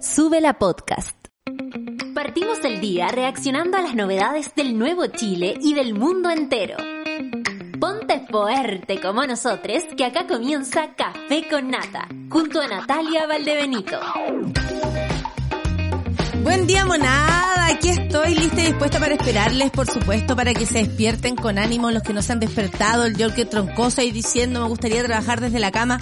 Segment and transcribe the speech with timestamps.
[0.00, 1.14] Sube la podcast.
[2.14, 6.78] Partimos el día reaccionando a las novedades del nuevo Chile y del mundo entero.
[7.78, 14.00] Ponte fuerte como nosotros, que acá comienza Café con Nata, junto a Natalia Valdebenito.
[16.42, 17.66] Buen día, monada.
[17.66, 21.90] Aquí estoy lista y dispuesta para esperarles, por supuesto, para que se despierten con ánimo
[21.90, 25.60] los que no se han despertado, el York troncosa y diciendo me gustaría trabajar desde
[25.60, 25.98] la cama.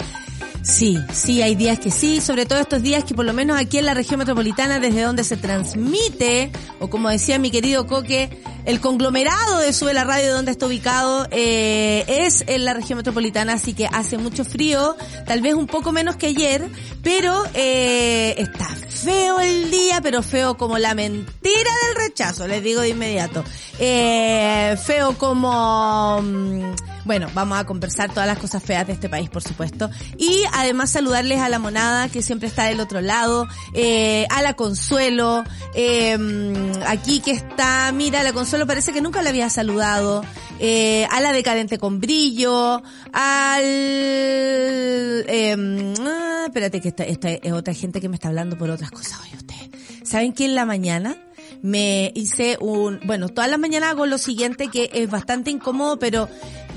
[0.61, 3.77] Sí, sí, hay días que sí, sobre todo estos días que por lo menos aquí
[3.77, 8.29] en la región metropolitana, desde donde se transmite, o como decía mi querido Coque,
[8.65, 13.53] el conglomerado de Sube la Radio donde está ubicado eh, es en la región metropolitana,
[13.53, 14.95] así que hace mucho frío,
[15.25, 16.67] tal vez un poco menos que ayer,
[17.01, 22.81] pero eh, está feo el día, pero feo como la mentira del rechazo, les digo
[22.81, 23.43] de inmediato.
[23.79, 26.21] Eh, feo como...
[26.21, 26.73] mm,
[27.05, 29.89] bueno, vamos a conversar todas las cosas feas de este país, por supuesto.
[30.17, 34.53] Y además saludarles a la monada que siempre está del otro lado, eh, a la
[34.53, 36.17] Consuelo, eh,
[36.87, 40.23] aquí que está, mira, la Consuelo parece que nunca la había saludado,
[40.59, 42.81] eh, a la Decadente con Brillo,
[43.13, 43.63] al...
[45.31, 48.91] Eh, ah, espérate que esta, esta es otra gente que me está hablando por otras
[48.91, 49.69] cosas hoy ustedes.
[50.03, 51.17] ¿Saben que en la mañana
[51.61, 56.29] me hice un, bueno, todas las mañanas hago lo siguiente que es bastante incómodo, pero,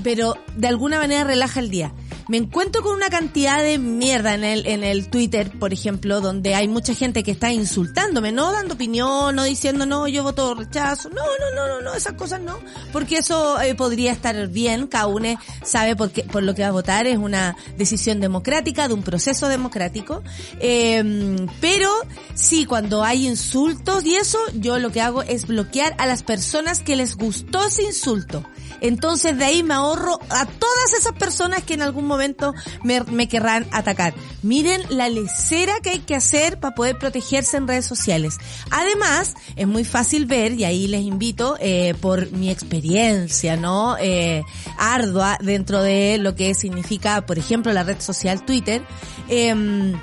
[0.03, 1.93] pero de alguna manera relaja el día.
[2.27, 6.55] Me encuentro con una cantidad de mierda en el, en el Twitter, por ejemplo, donde
[6.55, 11.09] hay mucha gente que está insultándome, no dando opinión, no diciendo no, yo voto rechazo,
[11.09, 12.57] no, no, no, no, no, esas cosas no,
[12.91, 16.69] porque eso eh, podría estar bien, cada uno sabe por, qué, por lo que va
[16.69, 20.23] a votar, es una decisión democrática, de un proceso democrático,
[20.59, 21.89] eh, pero
[22.35, 26.81] sí, cuando hay insultos y eso, yo lo que hago es bloquear a las personas
[26.81, 28.43] que les gustó ese insulto.
[28.83, 32.53] Entonces de ahí me ahorro a todas esas personas que en algún momento
[32.83, 34.13] me, querrán atacar.
[34.43, 38.37] Miren la lecera que hay que hacer para poder protegerse en redes sociales.
[38.69, 43.95] Además, es muy fácil ver, y ahí les invito, eh, por mi experiencia, ¿no?
[43.99, 44.43] Eh,
[44.77, 48.83] ardua dentro de lo que significa, por ejemplo, la red social Twitter.
[49.29, 49.93] Eh,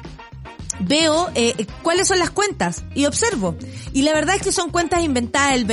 [0.80, 3.56] veo eh, cuáles son las cuentas y observo.
[3.92, 5.64] Y la verdad es que son cuentas inventadas el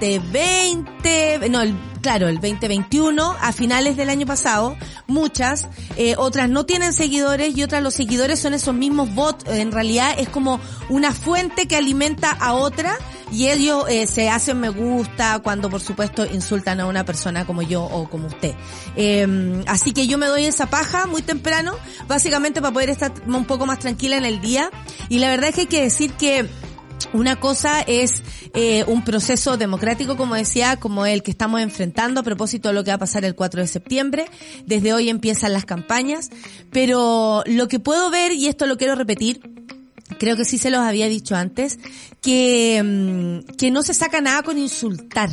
[0.00, 4.76] 2020, no, el, claro, el 2021, a finales del año pasado,
[5.06, 9.72] muchas, eh, otras no tienen seguidores y otras los seguidores son esos mismos bots, en
[9.72, 12.98] realidad es como una fuente que alimenta a otra
[13.32, 17.62] y ellos eh, se hacen me gusta cuando por supuesto insultan a una persona como
[17.62, 18.54] yo o como usted.
[18.96, 21.74] Eh, así que yo me doy esa paja muy temprano,
[22.06, 24.70] básicamente para poder estar un poco más tranquila en el día
[25.08, 26.48] y la verdad es que hay que decir que
[27.12, 28.22] una cosa es
[28.54, 32.84] eh, un proceso democrático, como decía, como el que estamos enfrentando a propósito de lo
[32.84, 34.26] que va a pasar el 4 de septiembre.
[34.64, 36.30] Desde hoy empiezan las campañas,
[36.70, 39.40] pero lo que puedo ver, y esto lo quiero repetir,
[40.18, 41.78] creo que sí se los había dicho antes,
[42.20, 45.30] que, mm, que no se saca nada con insultar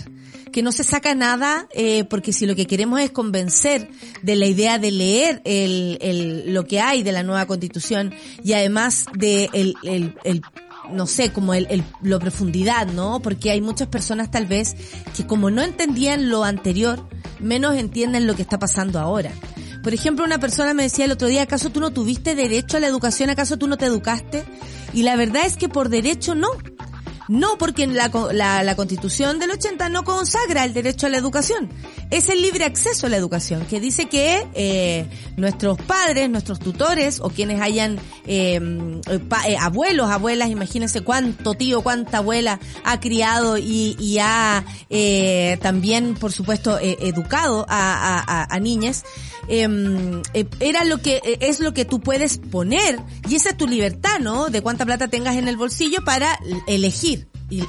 [0.54, 3.90] que no se saca nada eh, porque si lo que queremos es convencer
[4.22, 8.14] de la idea de leer el, el, lo que hay de la nueva constitución
[8.44, 10.42] y además de el, el, el
[10.92, 13.22] no sé, como el, el, lo profundidad, ¿no?
[13.22, 14.76] Porque hay muchas personas tal vez
[15.16, 17.08] que como no entendían lo anterior,
[17.40, 19.32] menos entienden lo que está pasando ahora.
[19.84, 22.80] Por ejemplo, una persona me decía el otro día, ¿acaso tú no tuviste derecho a
[22.80, 23.30] la educación?
[23.30, 24.46] ¿Acaso tú no te educaste?
[24.94, 26.48] Y la verdad es que por derecho no.
[27.28, 31.70] No, porque la, la, la, constitución del 80 no consagra el derecho a la educación.
[32.12, 35.08] Es el libre acceso a la educación, que dice que eh,
[35.38, 37.98] nuestros padres, nuestros tutores o quienes hayan
[38.28, 38.60] eh,
[39.30, 45.58] pa, eh, abuelos, abuelas, imagínense cuánto tío, cuánta abuela ha criado y, y ha eh,
[45.62, 49.04] también, por supuesto, eh, educado a, a, a niñas.
[49.50, 50.22] Em,
[50.62, 52.98] era lo que es lo que tú puedes poner
[53.28, 54.50] y esa es tu libertad, ¿no?
[54.50, 57.13] De cuánta plata tengas en el bolsillo para elegir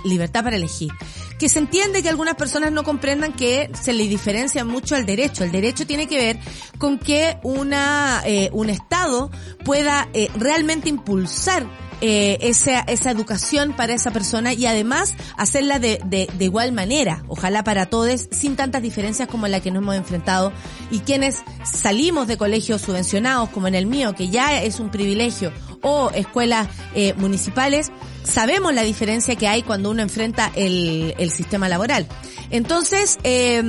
[0.05, 0.91] libertad para elegir.
[1.39, 5.45] Que se entiende que algunas personas no comprendan que se le diferencia mucho al derecho.
[5.45, 6.39] El derecho tiene que ver
[6.79, 9.31] con que una, eh, un Estado
[9.65, 11.67] pueda eh, realmente impulsar
[12.07, 17.25] eh, esa, esa educación para esa persona y además hacerla de, de, de, igual manera,
[17.29, 20.53] ojalá para todos, sin tantas diferencias como la que nos hemos enfrentado
[20.91, 25.51] y quienes salimos de colegios subvencionados como en el mío, que ya es un privilegio,
[25.81, 27.91] o escuelas eh, municipales,
[28.23, 32.07] sabemos la diferencia que hay cuando uno enfrenta el, el sistema laboral.
[32.51, 33.63] Entonces, eh,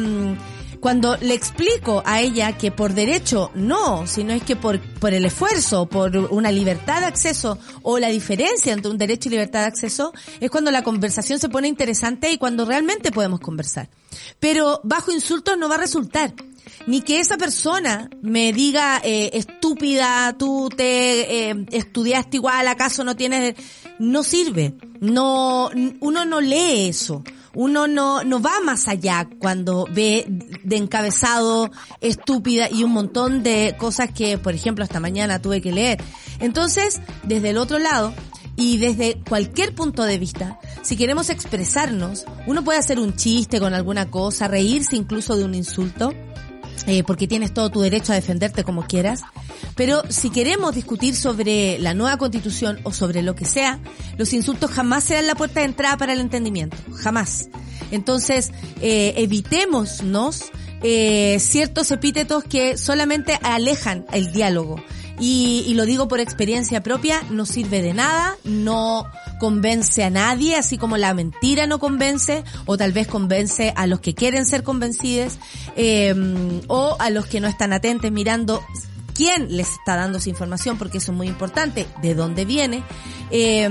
[0.85, 5.25] cuando le explico a ella que por derecho no, sino es que por, por el
[5.25, 9.65] esfuerzo, por una libertad de acceso o la diferencia entre un derecho y libertad de
[9.65, 13.89] acceso, es cuando la conversación se pone interesante y cuando realmente podemos conversar.
[14.39, 16.35] Pero bajo insultos no va a resultar.
[16.85, 23.15] ni que esa persona me diga eh, estúpida, tú te eh, estudiaste igual, acaso no
[23.15, 23.55] tienes,
[23.97, 24.75] no sirve.
[24.99, 27.23] No, uno no lee eso.
[27.55, 30.25] Uno no, no va más allá cuando ve
[30.63, 31.71] de encabezado
[32.01, 36.03] estúpida y un montón de cosas que, por ejemplo, esta mañana tuve que leer.
[36.39, 38.13] Entonces, desde el otro lado,
[38.57, 43.73] y desde cualquier punto de vista, si queremos expresarnos, uno puede hacer un chiste con
[43.73, 46.13] alguna cosa, reírse incluso de un insulto,
[46.87, 49.21] eh, porque tienes todo tu derecho a defenderte como quieras.
[49.75, 53.79] Pero si queremos discutir sobre la nueva constitución o sobre lo que sea,
[54.17, 56.77] los insultos jamás serán la puerta de entrada para el entendimiento.
[56.93, 57.49] Jamás.
[57.91, 58.51] Entonces,
[58.81, 60.51] eh, evitémonos
[60.83, 64.81] eh, ciertos epítetos que solamente alejan el diálogo.
[65.19, 69.07] Y, y, lo digo por experiencia propia, no sirve de nada, no
[69.39, 74.01] convence a nadie, así como la mentira no convence, o tal vez convence a los
[74.01, 75.37] que quieren ser convencidos,
[75.77, 76.13] eh,
[76.67, 78.61] o a los que no están atentos mirando
[79.15, 82.83] quién les está dando esa información, porque eso es muy importante, de dónde viene.
[83.31, 83.69] Eh,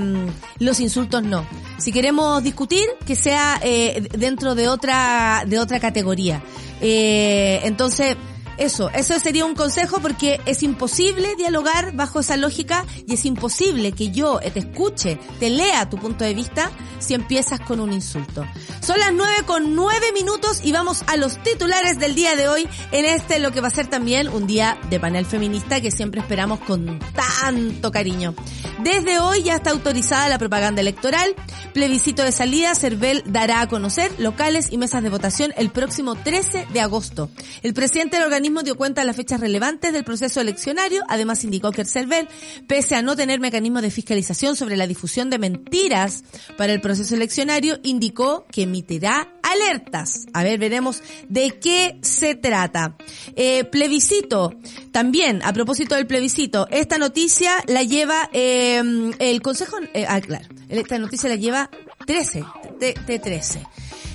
[0.59, 1.47] los insultos no.
[1.79, 6.43] Si queremos discutir, que sea eh, dentro de otra, de otra categoría.
[6.81, 8.17] Eh, entonces,
[8.59, 13.93] eso, eso sería un consejo porque es imposible dialogar bajo esa lógica y es imposible
[13.93, 18.45] que yo te escuche, te lea tu punto de vista si empiezas con un insulto.
[18.81, 22.69] Son las nueve con nueve minutos y vamos a los titulares del día de hoy
[22.93, 26.21] en este lo que va a ser también un día de panel feminista que siempre
[26.21, 28.35] esperamos con tanto cariño.
[28.83, 31.35] Desde hoy ya está autorizada la propaganda electoral,
[31.73, 36.67] plebiscito de salida, Cervel dará a conocer locales y mesas de votación el próximo 13
[36.73, 37.31] de agosto.
[37.63, 38.19] El presidente
[38.65, 42.29] dio cuenta de las fechas relevantes del proceso eleccionario, además indicó que el CERVEL,
[42.67, 46.25] pese a no tener mecanismos de fiscalización sobre la difusión de mentiras
[46.57, 50.27] para el proceso eleccionario, indicó que emitirá alertas.
[50.33, 52.97] A ver, veremos de qué se trata.
[53.37, 54.55] Eh, plebiscito,
[54.93, 58.83] también, a propósito del plebiscito, esta noticia la lleva eh,
[59.19, 61.71] el Consejo, eh, ah, claro, esta noticia la lleva
[62.07, 62.43] 13,
[62.79, 63.67] T13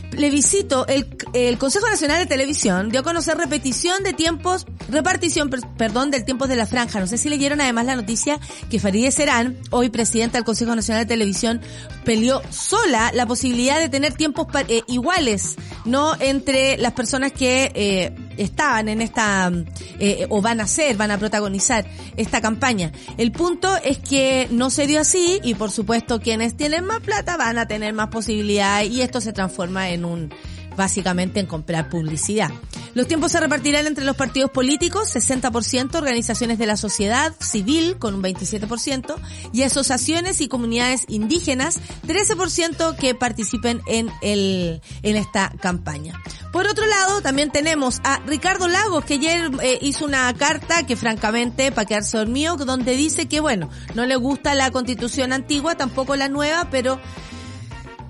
[0.10, 6.12] plebiscito, el, el Consejo Nacional de Televisión dio a conocer repetición de tiempos, repartición, perdón,
[6.12, 7.00] del tiempo de la franja.
[7.00, 8.40] No sé si leyeron además la noticia
[8.70, 11.62] que Farideh Serán, hoy presidenta del Consejo Nacional de Televisión,
[12.04, 18.29] peleó sola la posibilidad de tener tiempos eh, iguales, no entre las personas que eh,
[18.40, 19.52] estaban en esta,
[20.00, 21.86] eh, o van a ser, van a protagonizar
[22.18, 22.92] esta campaña.
[23.18, 27.38] El punto es que no se dio así y por supuesto quienes tienen más plata
[27.38, 30.34] van a tener más posibilidades y esto se transforma en un
[30.76, 32.50] básicamente en comprar publicidad.
[32.94, 38.16] Los tiempos se repartirán entre los partidos políticos, 60%, organizaciones de la sociedad civil con
[38.16, 39.16] un 27%
[39.54, 46.20] y asociaciones y comunidades indígenas, 13% que participen en el en esta campaña.
[46.52, 50.96] Por otro lado, también tenemos a Ricardo Lagos, que ayer eh, hizo una carta que
[50.96, 56.16] francamente, para quedarse dormido, donde dice que bueno, no le gusta la constitución antigua, tampoco
[56.16, 57.00] la nueva, pero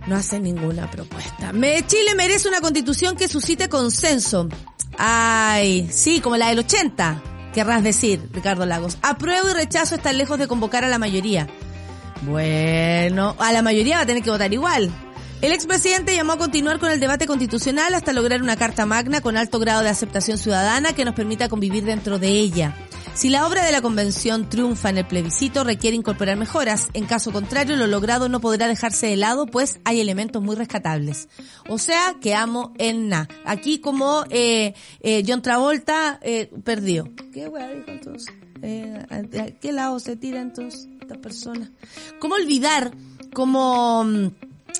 [0.10, 1.52] no hace ninguna propuesta.
[1.88, 4.50] Chile merece una constitución que suscite consenso.
[4.98, 7.22] Ay, sí, como la del 80,
[7.54, 8.98] querrás decir, Ricardo Lagos.
[9.02, 11.48] Apruebo y rechazo están lejos de convocar a la mayoría.
[12.24, 14.92] Bueno, a la mayoría va a tener que votar igual.
[15.42, 19.38] El expresidente llamó a continuar con el debate constitucional hasta lograr una carta magna con
[19.38, 22.76] alto grado de aceptación ciudadana que nos permita convivir dentro de ella.
[23.14, 26.88] Si la obra de la convención triunfa en el plebiscito, requiere incorporar mejoras.
[26.94, 31.28] En caso contrario, lo logrado no podrá dejarse de lado, pues hay elementos muy rescatables.
[31.68, 33.28] O sea, que amo en na.
[33.44, 37.12] Aquí como eh, eh, John Travolta eh, perdió.
[37.34, 38.34] ¿Qué weá dijo entonces?
[38.62, 41.72] Eh, ¿A qué lado se tira entonces esta persona?
[42.20, 42.92] ¿Cómo olvidar
[43.34, 44.04] cómo...
[44.06, 44.28] Mm,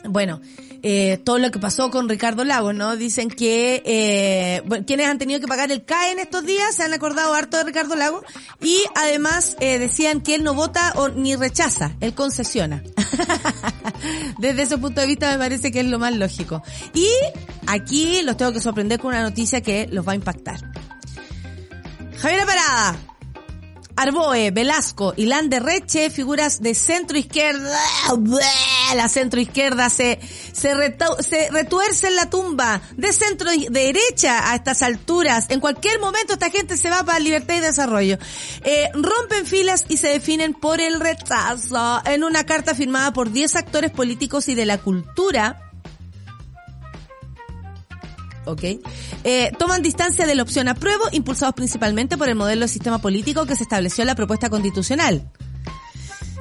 [0.10, 0.40] bueno,
[0.84, 2.96] eh, todo lo que pasó con Ricardo Lagos, ¿no?
[2.96, 6.94] Dicen que eh, quienes han tenido que pagar el CAE en estos días se han
[6.94, 8.24] acordado harto de Ricardo Lagos
[8.62, 12.84] y además eh, decían que él no vota o ni rechaza, él concesiona.
[14.38, 16.64] Desde ese punto de vista me parece que es lo más lógico.
[16.94, 17.10] Y
[17.68, 20.60] aquí los tengo que sorprender con una noticia que los va a impactar.
[22.22, 22.98] Javier Parada,
[24.00, 27.78] Arboe, Velasco y Landerreche, figuras de centro izquierda,
[28.96, 30.20] la centro izquierda se,
[30.54, 36.50] se, retuerce en la tumba, de centro derecha a estas alturas, en cualquier momento esta
[36.50, 38.18] gente se va para libertad y desarrollo.
[38.64, 43.58] Eh, rompen filas y se definen por el rechazo en una carta firmada por 10
[43.58, 45.69] actores políticos y de la cultura
[48.52, 48.64] ¿ok?
[49.24, 53.46] Eh, toman distancia de la opción apruebo, impulsados principalmente por el modelo de sistema político
[53.46, 55.30] que se estableció en la propuesta constitucional.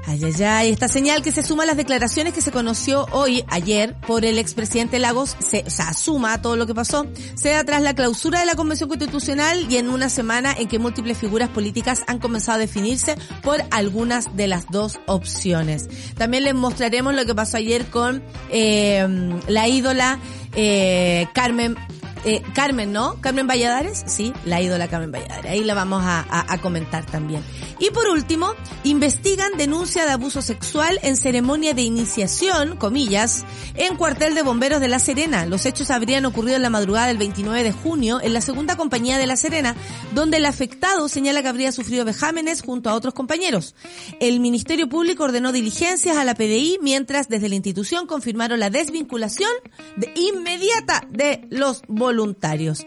[0.09, 3.45] Ay, ay, ay, esta señal que se suma a las declaraciones que se conoció hoy,
[3.49, 7.51] ayer, por el expresidente Lagos, se, o sea, suma a todo lo que pasó, se
[7.51, 11.19] da tras la clausura de la Convención Constitucional y en una semana en que múltiples
[11.19, 15.89] figuras políticas han comenzado a definirse por algunas de las dos opciones.
[16.17, 19.07] También les mostraremos lo que pasó ayer con eh,
[19.47, 20.19] la ídola
[20.55, 21.77] eh, Carmen
[22.25, 23.21] eh, Carmen, ¿no?
[23.21, 25.51] Carmen Valladares, sí, la ídola Carmen Valladares.
[25.51, 27.43] Ahí la vamos a, a, comentar también.
[27.79, 33.45] Y por último, investigan denuncia de abuso sexual en ceremonia de iniciación, comillas,
[33.75, 35.47] en cuartel de bomberos de La Serena.
[35.47, 39.19] Los hechos habrían ocurrido en la madrugada del 29 de junio en la segunda compañía
[39.19, 39.77] de La Serena,
[40.15, 43.75] donde el afectado señala que habría sufrido vejámenes junto a otros compañeros.
[44.21, 49.51] El Ministerio Público ordenó diligencias a la PDI, mientras desde la institución confirmaron la desvinculación
[49.97, 52.87] de inmediata de los voluntarios.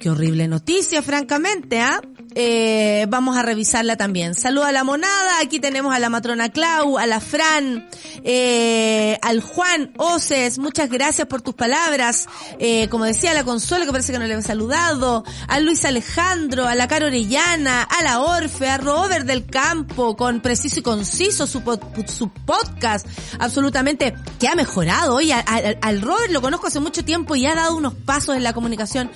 [0.00, 2.00] Qué horrible noticia, francamente, ¿ah?
[2.34, 4.34] Eh, vamos a revisarla también.
[4.34, 7.88] Saluda a la monada, aquí tenemos a la matrona Clau, a la Fran,
[8.22, 12.28] eh, al Juan Oces, muchas gracias por tus palabras.
[12.58, 16.66] Eh, como decía la Consuelo, que parece que no le he saludado, a Luis Alejandro,
[16.66, 21.46] a la Caro Orellana, a la Orfe, a Robert del Campo, con preciso y conciso
[21.46, 21.62] su,
[22.06, 23.06] su podcast,
[23.38, 25.16] absolutamente, que ha mejorado.
[25.16, 28.52] Oye, al, Robert lo conozco hace mucho tiempo y ha dado unos pasos en la
[28.52, 29.10] comunicación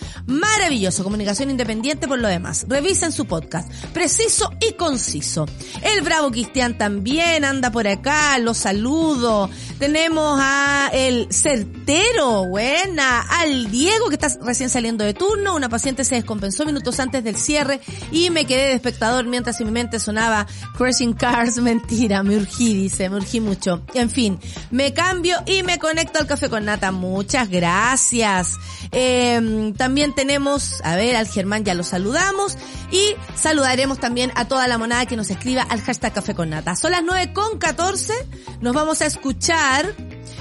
[0.75, 2.66] maravilloso, comunicación independiente por lo demás.
[2.69, 5.47] Revisen su podcast, preciso y conciso.
[5.83, 9.49] El Bravo Cristian también anda por acá, los saludo.
[9.78, 16.02] Tenemos a el certero, buena, al Diego que está recién saliendo de turno, una paciente
[16.02, 20.00] se descompensó minutos antes del cierre y me quedé de espectador mientras en mi mente
[20.00, 20.45] sonaba
[20.76, 23.85] Crashing Cars, mentira, me urgí, dice, me urgí mucho.
[23.95, 24.40] En fin,
[24.73, 28.54] me cambio y me conecto al café con nata, muchas gracias.
[28.90, 32.56] Eh, también tenemos, a ver, al Germán ya lo saludamos
[32.90, 36.76] y saludaremos también a toda la monada que nos escriba al hashtag Café con Nata.
[36.76, 38.12] Son las 9 con 14,
[38.61, 39.94] nos vamos a escuchar.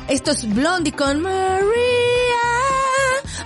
[0.08, 1.64] Esto es Blondie con María,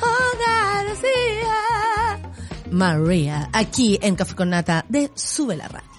[0.02, 2.32] oh García.
[2.72, 5.97] María, aquí en Café con Nata de Sube la Radio.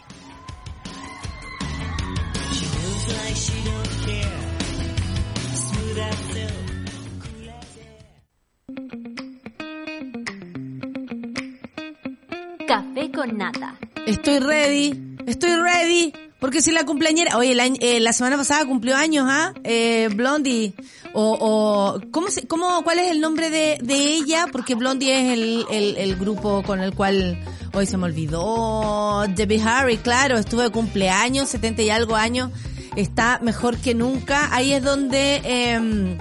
[12.69, 13.77] Café con nata.
[14.07, 16.13] Estoy ready, estoy ready.
[16.39, 19.55] Porque si la cumpleañera, oye, la, eh, la semana pasada cumplió años, ¿ah?
[19.65, 20.75] Eh, Blondie,
[21.15, 24.47] o, o, ¿cómo se, cómo, cuál es el nombre de, de ella?
[24.53, 29.63] Porque Blondie es el, el, el grupo con el cual, hoy se me olvidó, Debbie
[29.63, 32.51] Harry, claro, estuvo de cumpleaños, 70 y algo años,
[32.97, 36.19] está mejor que nunca, ahí es donde, eh,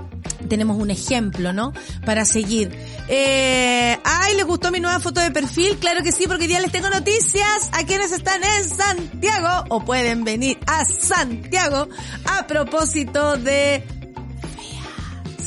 [0.48, 1.74] tenemos un ejemplo, ¿no?
[2.06, 2.72] Para seguir.
[3.08, 5.78] Eh, ay, ¿les gustó mi nueva foto de perfil?
[5.78, 10.24] Claro que sí, porque día les tengo noticias a quienes están en Santiago o pueden
[10.24, 11.88] venir a Santiago
[12.26, 13.97] a propósito de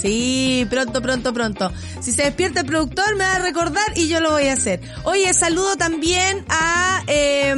[0.00, 1.72] Sí, pronto, pronto, pronto.
[2.00, 4.80] Si se despierta el productor me va a recordar y yo lo voy a hacer.
[5.04, 7.02] Oye, saludo también a...
[7.06, 7.54] Eh,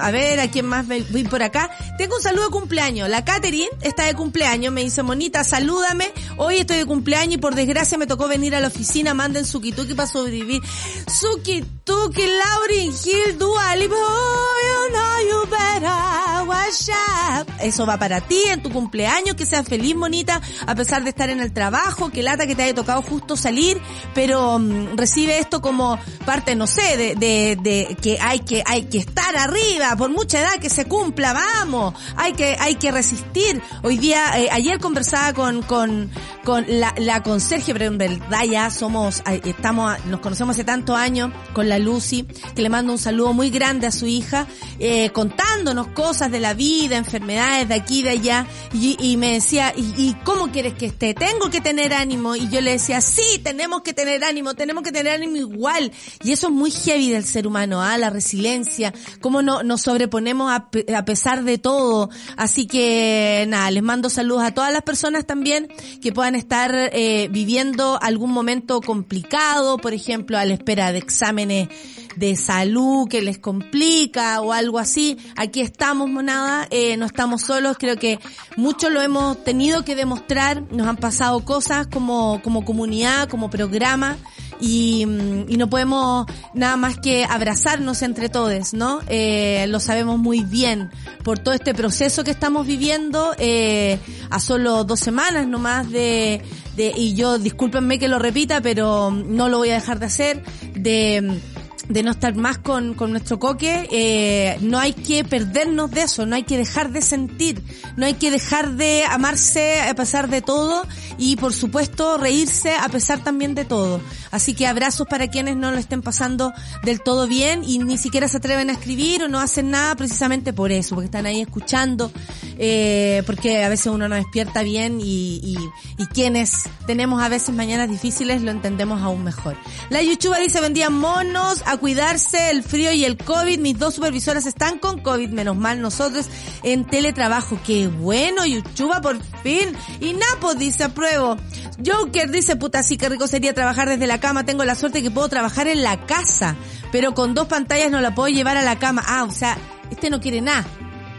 [0.00, 1.70] a ver, ¿a quién más voy por acá?
[1.96, 3.08] Tengo un saludo de cumpleaños.
[3.08, 4.72] La Catherine está de cumpleaños.
[4.72, 6.12] Me dice, Monita, salúdame.
[6.36, 9.14] Hoy estoy de cumpleaños y por desgracia me tocó venir a la oficina.
[9.14, 10.62] Manden su kituki para sobrevivir.
[11.06, 13.92] Su kituki, Laurin Hill, Dualip.
[13.92, 17.48] Oh, you know you better watch out.
[17.60, 19.34] Eso va para ti en tu cumpleaños.
[19.34, 22.10] Que seas feliz, Monita, a pesar de estar en el trabajo.
[22.10, 23.80] Que lata que te haya tocado justo salir.
[24.14, 28.84] Pero um, recibe esto como parte, no sé, de, de, de que hay que, hay
[28.84, 33.60] que estar arriba por mucha edad que se cumpla, vamos, hay que, hay que resistir.
[33.82, 36.10] Hoy día, eh, ayer conversaba con, con,
[36.44, 41.30] con la, la conserje, pero en verdad ya somos, estamos, nos conocemos hace tantos años
[41.52, 44.46] con la Lucy, que le mando un saludo muy grande a su hija,
[44.78, 49.34] eh, contándonos cosas de la vida, enfermedades de aquí y de allá, y, y me
[49.34, 51.14] decía, ¿y, ¿y cómo quieres que esté?
[51.18, 54.92] Tengo que tener ánimo, y yo le decía, sí, tenemos que tener ánimo, tenemos que
[54.92, 55.90] tener ánimo igual,
[56.22, 57.98] y eso es muy heavy del ser humano, ¿ah?
[57.98, 63.82] la resiliencia, cómo no, nos sobreponemos a, a pesar de todo, así que nada, les
[63.82, 65.66] mando saludos a todas las personas también
[66.00, 71.68] que puedan estar eh, viviendo algún momento complicado, por ejemplo, a la espera de exámenes
[72.14, 75.18] de salud que les complica o algo así.
[75.36, 78.18] Aquí estamos, monada, eh, no estamos solos, creo que
[78.56, 81.07] mucho lo hemos tenido que demostrar, nos han pasado
[81.44, 84.16] cosas como, como comunidad, como programa
[84.60, 85.02] y,
[85.48, 89.00] y no podemos nada más que abrazarnos entre todos, ¿no?
[89.08, 90.90] Eh, lo sabemos muy bien
[91.24, 93.98] por todo este proceso que estamos viviendo eh,
[94.30, 96.42] a solo dos semanas nomás de,
[96.76, 100.42] de, y yo discúlpenme que lo repita, pero no lo voy a dejar de hacer,
[100.74, 101.40] de
[101.88, 106.26] de no estar más con, con nuestro coque, eh, no hay que perdernos de eso,
[106.26, 107.62] no hay que dejar de sentir,
[107.96, 112.88] no hay que dejar de amarse a pesar de todo y por supuesto reírse a
[112.88, 114.00] pesar también de todo.
[114.30, 116.52] Así que abrazos para quienes no lo estén pasando
[116.84, 120.52] del todo bien y ni siquiera se atreven a escribir o no hacen nada precisamente
[120.52, 122.12] por eso, porque están ahí escuchando,
[122.58, 125.56] eh, porque a veces uno no despierta bien y, y,
[125.96, 129.56] y quienes tenemos a veces mañanas difíciles lo entendemos aún mejor.
[129.88, 133.58] La YouTube dice vendían monos cuidarse el frío y el COVID.
[133.58, 136.26] Mis dos supervisoras están con COVID, menos mal nosotros
[136.62, 137.58] en teletrabajo.
[137.64, 139.76] Qué bueno, Yuchuba, por fin.
[140.00, 141.36] Y Napo dice, apruebo.
[141.84, 144.44] Joker dice, puta, sí que rico sería trabajar desde la cama.
[144.44, 146.56] Tengo la suerte que puedo trabajar en la casa,
[146.92, 149.02] pero con dos pantallas no la puedo llevar a la cama.
[149.06, 149.56] Ah, o sea,
[149.90, 150.66] este no quiere nada.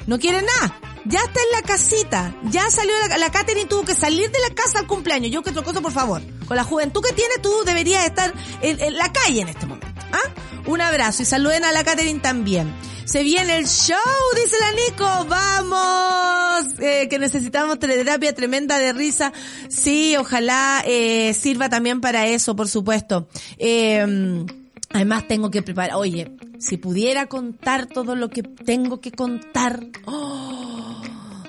[0.08, 0.76] No quiere nada.
[1.06, 2.36] Ya está en la casita.
[2.52, 5.32] Ya salió la, la Katherine tuvo que salir de la casa al cumpleaños.
[5.32, 6.22] Yo que otra cosa, por favor.
[6.48, 9.89] Con la juventud que tiene, tú deberías estar en, en la calle en este momento.
[10.12, 10.66] ¿Ah?
[10.66, 12.74] Un abrazo y saluden a la Katherine también.
[13.06, 13.98] Se viene el show,
[14.36, 15.26] dice la Nico.
[15.28, 19.34] Vamos, eh, que necesitamos teleterapia tremenda de risa.
[19.68, 23.28] Sí, ojalá eh, sirva también para eso, por supuesto.
[23.58, 24.46] Eh,
[24.92, 25.96] además tengo que preparar.
[25.96, 29.88] Oye, si pudiera contar todo lo que tengo que contar.
[30.06, 30.89] ¡oh!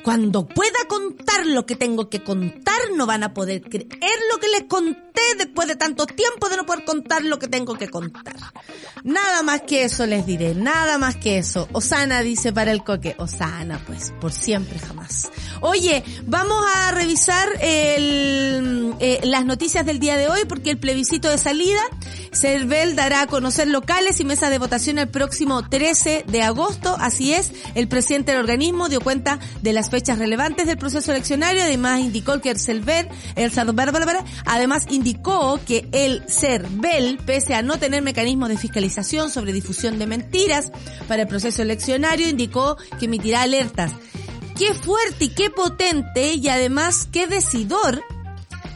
[0.02, 4.48] Cuando pueda contar lo que tengo que contar, no van a poder creer lo que
[4.48, 8.36] les conté después de tanto tiempo de no poder contar lo que tengo que contar.
[9.04, 11.68] Nada más que eso les diré, nada más que eso.
[11.72, 13.14] Osana dice para el coque.
[13.18, 15.30] Osana, pues, por siempre jamás.
[15.60, 21.28] Oye, vamos a revisar el, eh, las noticias del día de hoy porque el plebiscito
[21.28, 21.80] de salida,
[22.32, 26.96] Cervel dará a conocer locales y mesas de votación el próximo 13 de agosto.
[26.98, 31.62] Así es, el presidente del organismo dio cuenta de las fechas relevantes del proceso eleccionario.
[31.62, 33.52] Además indicó que el Cervel, el
[34.46, 40.06] además indicó que el CERVEL, pese a no tener mecanismos de fiscalización sobre difusión de
[40.06, 40.72] mentiras
[41.08, 43.92] para el proceso eleccionario, indicó que emitirá alertas.
[44.56, 48.02] Qué fuerte y qué potente y además qué decidor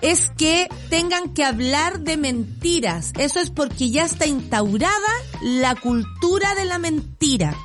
[0.00, 3.12] es que tengan que hablar de mentiras.
[3.18, 4.92] Eso es porque ya está instaurada
[5.42, 7.56] la cultura de la mentira.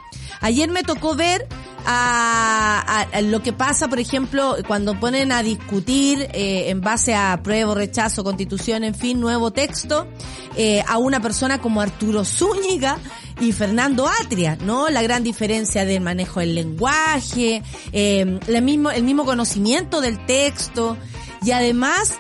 [0.42, 1.48] Ayer me tocó ver
[1.92, 7.74] a, lo que pasa, por ejemplo, cuando ponen a discutir eh, en base a prueba,
[7.74, 10.08] rechazo, constitución, en fin, nuevo texto,
[10.56, 13.00] eh, a una persona como Arturo Zúñiga
[13.40, 14.90] y Fernando Atria, ¿no?
[14.90, 20.96] La gran diferencia del manejo del lenguaje, eh, el mismo, el mismo conocimiento del texto
[21.44, 22.16] y además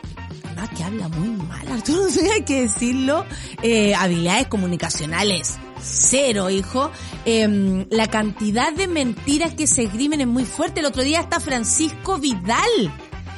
[0.57, 3.25] ah, que habla muy mal, Arturo Zúñiga, hay que decirlo,
[3.61, 6.91] eh, habilidades comunicacionales cero, hijo.
[7.25, 10.79] Eh, la cantidad de mentiras que se esgrimen es muy fuerte.
[10.79, 12.93] El otro día está Francisco Vidal,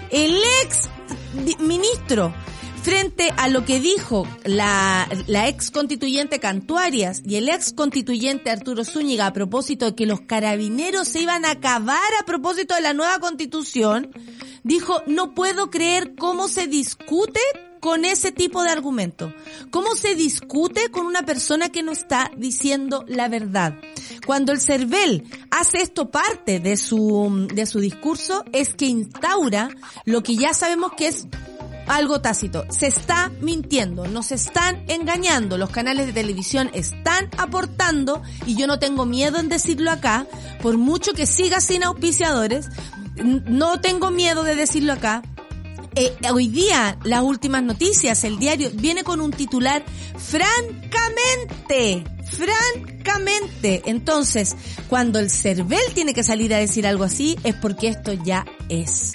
[0.09, 0.89] el ex
[1.59, 2.33] ministro,
[2.83, 8.83] frente a lo que dijo la, la ex constituyente Cantuarias y el ex constituyente Arturo
[8.83, 12.93] Zúñiga a propósito de que los carabineros se iban a acabar a propósito de la
[12.93, 14.11] nueva constitución,
[14.63, 17.39] dijo, no puedo creer cómo se discute
[17.81, 19.33] con ese tipo de argumento?
[19.71, 23.75] ¿Cómo se discute con una persona que no está diciendo la verdad?
[24.25, 29.69] Cuando el CERVEL hace esto parte de su, de su discurso, es que instaura
[30.05, 31.27] lo que ya sabemos que es
[31.87, 32.65] algo tácito.
[32.69, 38.79] Se está mintiendo, nos están engañando, los canales de televisión están aportando, y yo no
[38.79, 40.27] tengo miedo en decirlo acá,
[40.61, 42.69] por mucho que siga sin auspiciadores,
[43.15, 45.23] no tengo miedo de decirlo acá,
[45.95, 49.83] eh, hoy día las últimas noticias, el diario viene con un titular
[50.17, 53.81] francamente, francamente.
[53.85, 54.55] Entonces,
[54.87, 59.13] cuando el CERVEL tiene que salir a decir algo así, es porque esto ya es.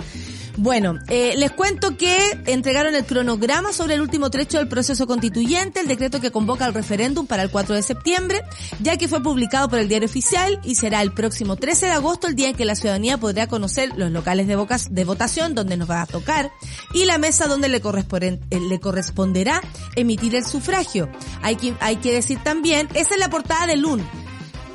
[0.59, 2.17] Bueno, eh, les cuento que
[2.47, 6.73] entregaron el cronograma sobre el último trecho del proceso constituyente, el decreto que convoca al
[6.73, 8.43] referéndum para el 4 de septiembre,
[8.81, 12.27] ya que fue publicado por el diario oficial y será el próximo 13 de agosto
[12.27, 14.57] el día en que la ciudadanía podrá conocer los locales de,
[14.91, 16.51] de votación donde nos va a tocar
[16.95, 19.61] y la mesa donde le, corresponde, le corresponderá
[19.95, 21.11] emitir el sufragio.
[21.43, 24.03] Hay que, hay que decir también, esa es la portada de LUN.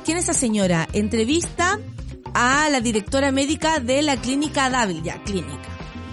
[0.04, 0.88] ¿Quién es esa señora?
[0.92, 1.80] Entrevista
[2.34, 5.71] a la directora médica de la clínica Dávil, clínica.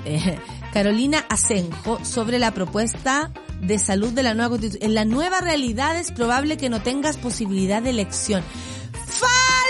[0.10, 0.40] Eh,
[0.74, 4.90] Carolina Asenjo sobre la propuesta de salud de la nueva constitución.
[4.90, 8.44] En la nueva realidad es probable que no tengas posibilidad de elección.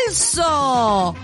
[0.06, 1.16] ¡Falso!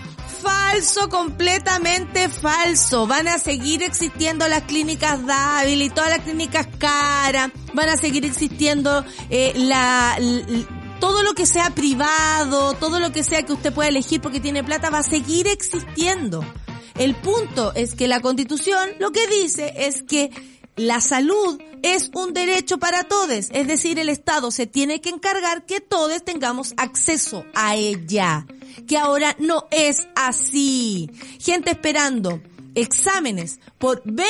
[0.41, 3.08] Falso, completamente falso.
[3.08, 7.51] Van a seguir existiendo las clínicas Dávil y todas las clínicas cara.
[7.73, 10.45] Van a seguir existiendo eh, la, la
[10.99, 14.63] todo lo que sea privado, todo lo que sea que usted pueda elegir porque tiene
[14.63, 16.43] plata va a seguir existiendo.
[16.97, 20.31] El punto es que la constitución lo que dice es que
[20.77, 25.65] la salud es un derecho para todos, es decir, el Estado se tiene que encargar
[25.65, 28.45] que todos tengamos acceso a ella,
[28.88, 31.10] que ahora no es así.
[31.39, 32.41] Gente esperando
[32.76, 34.26] exámenes por 20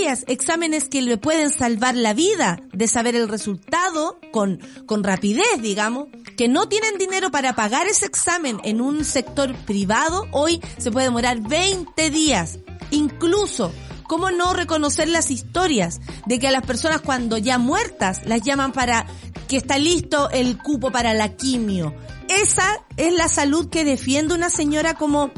[0.00, 5.60] días, exámenes que le pueden salvar la vida de saber el resultado con, con rapidez,
[5.60, 10.90] digamos, que no tienen dinero para pagar ese examen en un sector privado, hoy se
[10.90, 12.58] puede demorar 20 días.
[12.90, 13.72] Incluso
[14.08, 18.72] ¿Cómo no reconocer las historias de que a las personas cuando ya muertas las llaman
[18.72, 19.04] para
[19.48, 21.94] que está listo el cupo para la quimio?
[22.26, 25.30] Esa es la salud que defiende una señora como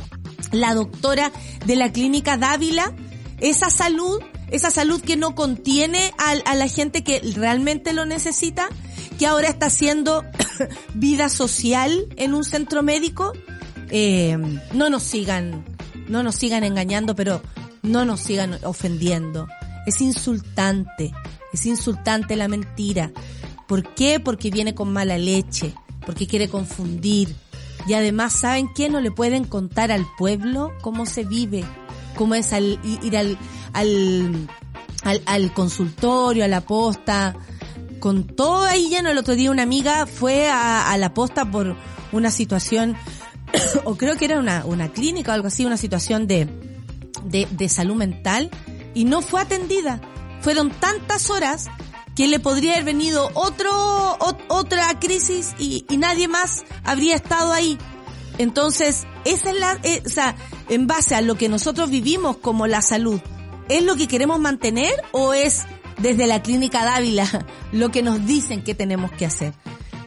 [0.53, 1.33] la doctora
[1.67, 2.95] de la clínica Dávila.
[3.41, 8.69] Esa salud, esa salud que no contiene a, la gente que realmente lo necesita,
[9.19, 10.25] que ahora está haciendo
[10.95, 13.33] vida social en un centro médico.
[13.91, 14.39] Eh,
[14.73, 15.65] no nos sigan,
[16.09, 17.43] no nos sigan engañando, pero
[17.83, 19.49] no nos sigan ofendiendo.
[19.87, 21.13] Es insultante,
[21.53, 23.11] es insultante la mentira.
[23.67, 24.21] ¿Por qué?
[24.21, 27.35] Porque viene con mala leche, porque quiere confundir.
[27.87, 28.89] Y además, ¿saben qué?
[28.89, 31.65] No le pueden contar al pueblo cómo se vive,
[32.15, 33.39] cómo es al, ir al,
[33.73, 34.49] al,
[35.27, 37.37] al, consultorio, a la posta.
[37.99, 41.77] Con todo ahí lleno, el otro día una amiga fue a, la posta por
[42.13, 42.97] una situación,
[43.85, 46.49] o creo que era una, una clínica o algo así, una situación de,
[47.25, 48.51] de, de salud mental
[48.95, 50.01] y no fue atendida.
[50.41, 51.69] Fueron tantas horas
[52.21, 53.71] que le podría haber venido otro,
[54.49, 57.79] otra crisis y, nadie más habría estado ahí.
[58.37, 60.37] Entonces, esa es la, eh, o sea,
[60.69, 63.23] en base a lo que nosotros vivimos como la salud,
[63.71, 65.63] ¿es lo que queremos mantener o es
[65.97, 67.27] desde la clínica Dávila
[67.73, 69.55] lo que nos dicen que tenemos que hacer?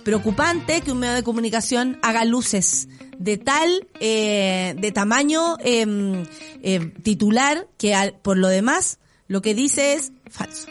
[0.04, 7.68] Preocupante que un medio de comunicación haga luces de tal, eh, de tamaño eh, titular,
[7.80, 9.00] que al, por lo demás
[9.34, 10.68] lo que dice es falso.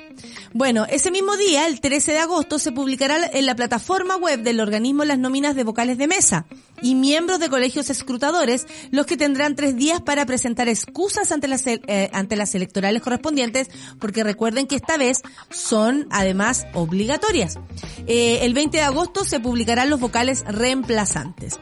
[0.53, 4.61] Bueno, ese mismo día, el 13 de agosto, se publicará en la plataforma web del
[4.61, 6.47] organismo las nóminas de vocales de mesa
[6.81, 11.67] y miembros de colegios escrutadores, los que tendrán tres días para presentar excusas ante las,
[11.67, 17.59] eh, ante las electorales correspondientes, porque recuerden que esta vez son además obligatorias.
[18.07, 21.59] Eh, el 20 de agosto se publicarán los vocales reemplazantes.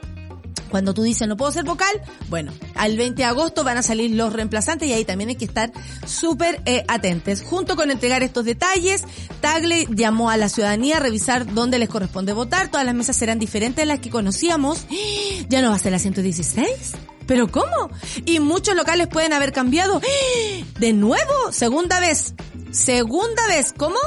[0.71, 4.11] Cuando tú dices no puedo ser vocal, bueno, al 20 de agosto van a salir
[4.13, 5.73] los reemplazantes y ahí también hay que estar
[6.07, 7.43] súper eh, atentos.
[7.43, 9.03] Junto con entregar estos detalles,
[9.41, 12.71] Tagle llamó a la ciudadanía a revisar dónde les corresponde votar.
[12.71, 14.87] Todas las mesas serán diferentes de las que conocíamos.
[15.49, 16.67] Ya no va a ser la 116.
[17.27, 17.91] ¿Pero cómo?
[18.25, 20.01] Y muchos locales pueden haber cambiado.
[20.79, 21.53] ¿De nuevo?
[21.53, 22.35] Segunda vez.
[22.73, 23.73] Segunda vez.
[23.77, 23.99] ¿Cómo?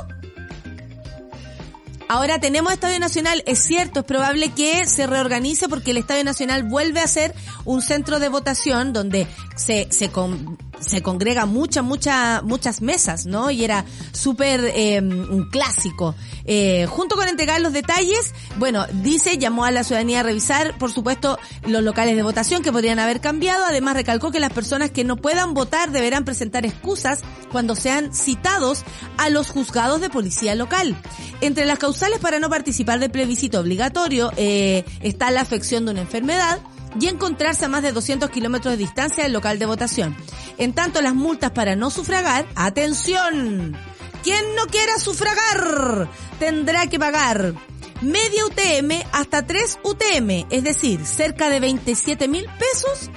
[2.07, 6.63] Ahora tenemos Estadio Nacional, es cierto, es probable que se reorganice porque el Estadio Nacional
[6.63, 7.33] vuelve a ser
[7.65, 13.51] un centro de votación donde se, se, con, se congrega muchas, muchas, muchas mesas, ¿no?
[13.51, 16.15] Y era súper eh, un clásico.
[16.45, 20.91] Eh, junto con entregar los detalles, bueno, dice, llamó a la ciudadanía a revisar, por
[20.91, 23.65] supuesto, los locales de votación que podrían haber cambiado.
[23.65, 28.83] Además, recalcó que las personas que no puedan votar deberán presentar excusas cuando sean citados
[29.17, 30.97] a los juzgados de policía local.
[31.41, 36.01] Entre las causales para no participar del plebiscito obligatorio eh, está la afección de una
[36.01, 36.59] enfermedad,
[36.99, 40.15] y encontrarse a más de 200 kilómetros de distancia del local de votación.
[40.57, 43.75] En tanto, las multas para no sufragar, atención,
[44.23, 47.53] quien no quiera sufragar tendrá que pagar
[48.01, 53.09] media UTM hasta 3 UTM, es decir, cerca de 27 mil pesos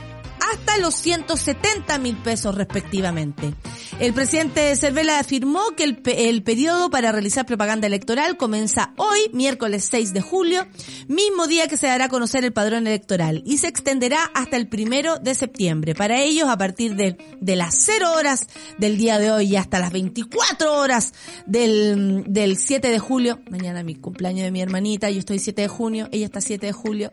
[0.52, 3.54] hasta los 170 mil pesos respectivamente.
[3.98, 9.88] El presidente Cervela afirmó que el, el, periodo para realizar propaganda electoral comienza hoy, miércoles
[9.90, 10.66] 6 de julio,
[11.08, 14.68] mismo día que se dará a conocer el padrón electoral y se extenderá hasta el
[14.68, 15.94] primero de septiembre.
[15.94, 18.46] Para ellos, a partir de, de las 0 horas
[18.78, 21.14] del día de hoy y hasta las 24 horas
[21.46, 25.68] del, del 7 de julio, mañana mi cumpleaños de mi hermanita, yo estoy 7 de
[25.68, 27.12] junio, ella está 7 de julio,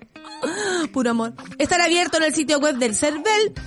[0.91, 3.22] puro amor, estará abierto en el sitio web del CERVEL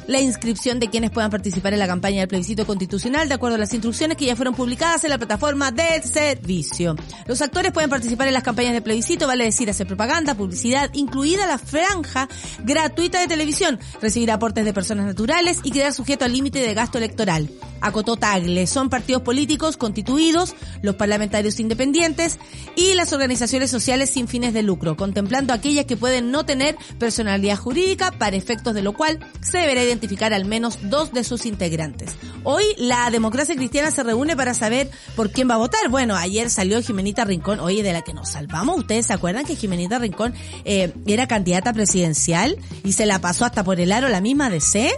[0.06, 3.58] la inscripción de quienes puedan participar en la campaña del plebiscito constitucional de acuerdo a
[3.58, 6.96] las instrucciones que ya fueron publicadas en la plataforma del servicio.
[7.26, 11.46] Los actores pueden participar en las campañas de plebiscito, vale decir, hacer propaganda, publicidad, incluida
[11.46, 12.28] la franja
[12.64, 16.98] gratuita de televisión, recibir aportes de personas naturales y quedar sujeto al límite de gasto
[16.98, 17.48] electoral.
[17.80, 22.38] Acotó Tagle, son partidos políticos constituidos, los parlamentarios independientes
[22.74, 27.56] y las organizaciones sociales sin fines de lucro, contemplando aquellas que pueden no tener personalidad
[27.56, 29.18] jurídica, para efectos de lo cual
[29.50, 32.16] se deberá identificar al menos dos de sus integrantes.
[32.42, 35.88] Hoy la democracia cristiana se reúne para saber por quién va a votar.
[35.88, 38.78] Bueno, ayer salió Jimenita Rincón, oye, de la que nos salvamos.
[38.78, 43.62] ¿Ustedes se acuerdan que Jimenita Rincón eh, era candidata presidencial y se la pasó hasta
[43.62, 44.92] por el aro la misma DC?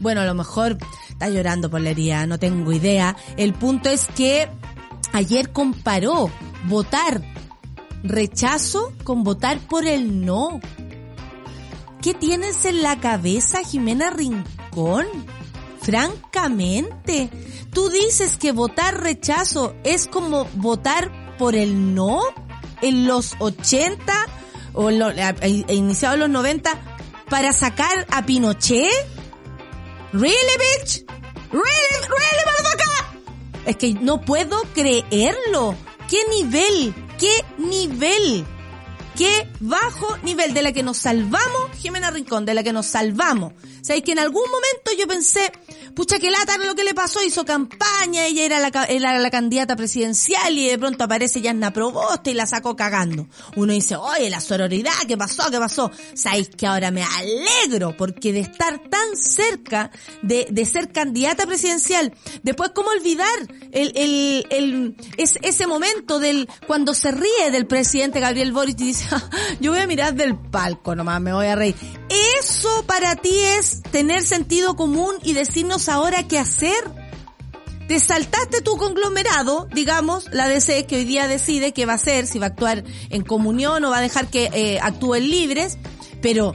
[0.00, 3.16] Bueno, a lo mejor está llorando por la herida, no tengo idea.
[3.36, 4.48] El punto es que
[5.12, 6.30] ayer comparó
[6.64, 7.22] votar
[8.02, 10.60] rechazo con votar por el no.
[12.02, 15.06] ¿Qué tienes en la cabeza, Jimena Rincón?
[15.82, 17.30] Francamente,
[17.72, 22.20] tú dices que votar rechazo es como votar por el no
[22.80, 24.12] en los 80
[24.72, 25.12] o lo,
[25.68, 26.76] iniciado en los 90
[27.30, 28.90] para sacar a Pinochet?
[30.12, 31.04] ¿Really, bitch?
[31.52, 33.66] ¿Really, really, motherfucker?
[33.66, 35.76] Es que no puedo creerlo.
[36.08, 36.94] ¿Qué nivel?
[37.16, 38.44] ¿Qué nivel?
[39.16, 43.54] qué bajo nivel de la que nos salvamos, Jimena Rincón, de la que nos salvamos.
[43.82, 45.50] Sabéis que en algún momento yo pensé,
[45.96, 49.74] pucha que lata lo que le pasó, hizo campaña, ella era la, era la candidata
[49.74, 53.26] presidencial y de pronto aparece Yasna Proboste y la sacó cagando.
[53.56, 55.50] Uno dice, oye, la sororidad, ¿qué pasó?
[55.50, 55.90] ¿Qué pasó?
[56.14, 59.90] Sabéis que ahora me alegro porque de estar tan cerca
[60.22, 62.14] de, de ser candidata presidencial,
[62.44, 63.26] después cómo olvidar
[63.72, 69.06] el, el, el, ese momento del, cuando se ríe del presidente Gabriel Boric y dice,
[69.60, 71.71] yo voy a mirar del palco nomás, me voy a reír.
[72.38, 76.84] Eso para ti es tener sentido común y decirnos ahora qué hacer.
[77.88, 82.26] Te saltaste tu conglomerado, digamos, la DC que hoy día decide qué va a hacer,
[82.26, 85.78] si va a actuar en comunión o va a dejar que eh, actúen libres,
[86.20, 86.54] pero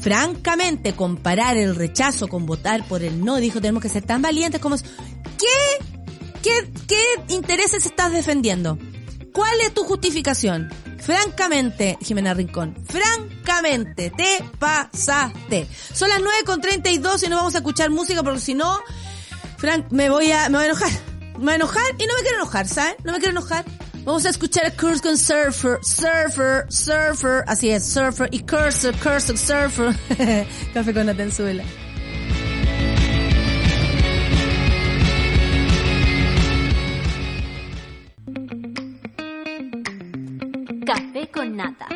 [0.00, 4.60] francamente comparar el rechazo con votar por el no, dijo, tenemos que ser tan valientes
[4.60, 4.76] como...
[4.76, 5.84] ¿Qué?
[6.42, 8.78] ¿Qué, qué intereses estás defendiendo?
[9.38, 10.68] ¿Cuál es tu justificación?
[10.98, 15.68] Francamente, Jimena Rincón, francamente, te pasaste.
[15.94, 18.80] Son las 9 con 32 y no vamos a escuchar música porque si no,
[19.56, 20.90] Frank, me voy a, me voy a enojar.
[21.34, 22.96] Me voy a enojar y no me quiero enojar, ¿sabes?
[23.04, 23.64] No me quiero enojar.
[24.04, 29.38] Vamos a escuchar a Curse con Surfer, Surfer, Surfer, así es, Surfer y Cursor, Cursor,
[29.38, 29.96] Surfer.
[30.74, 31.14] Café con la
[41.32, 41.86] Con nata.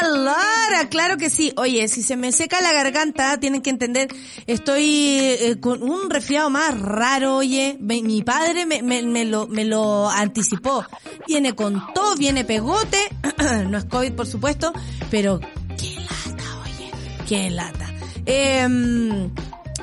[0.00, 1.52] Alara, claro que sí.
[1.56, 4.08] Oye, si se me seca la garganta, tienen que entender,
[4.46, 7.76] estoy eh, con un resfriado más raro, oye.
[7.80, 10.84] Mi padre me, lo, me lo anticipó.
[11.26, 12.98] Viene con todo, viene pegote.
[13.68, 14.72] no es COVID, por supuesto,
[15.10, 16.90] pero qué lata, oye.
[17.26, 17.92] Qué lata.
[18.26, 18.66] Eh,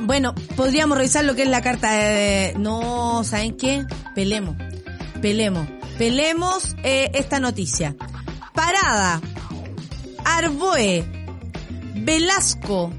[0.02, 2.54] bueno, podríamos revisar lo que es la carta de...
[2.58, 3.86] No, ¿saben qué?
[4.14, 4.56] Pelemos.
[5.22, 5.68] Pelemos.
[5.98, 7.96] Pelemos eh, esta noticia.
[8.54, 9.22] Parada,
[10.26, 11.06] Arboe,
[11.96, 12.92] Velasco,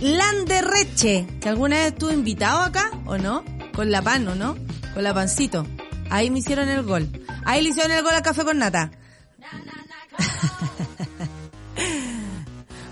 [0.00, 3.44] Landerreche, que alguna vez estuvo invitado acá, ¿o no?
[3.74, 4.56] Con la pan, ¿o no?
[4.94, 5.66] Con la pancito.
[6.10, 7.08] Ahí me hicieron el gol.
[7.44, 8.90] Ahí le hicieron el gol al café con nata.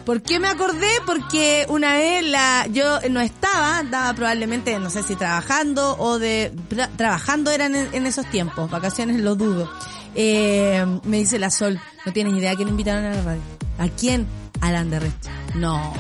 [0.05, 0.89] ¿Por qué me acordé?
[1.07, 6.53] Porque una vez la, yo no estaba, estaba probablemente, no sé si trabajando o de,
[6.97, 9.71] trabajando eran en, esos tiempos, vacaciones lo dudo.
[10.15, 13.43] Eh, me dice la Sol, no tienes idea a quién invitaron a la radio.
[13.79, 14.27] ¿A quién?
[14.61, 15.27] A Landerrecht.
[15.55, 15.93] No.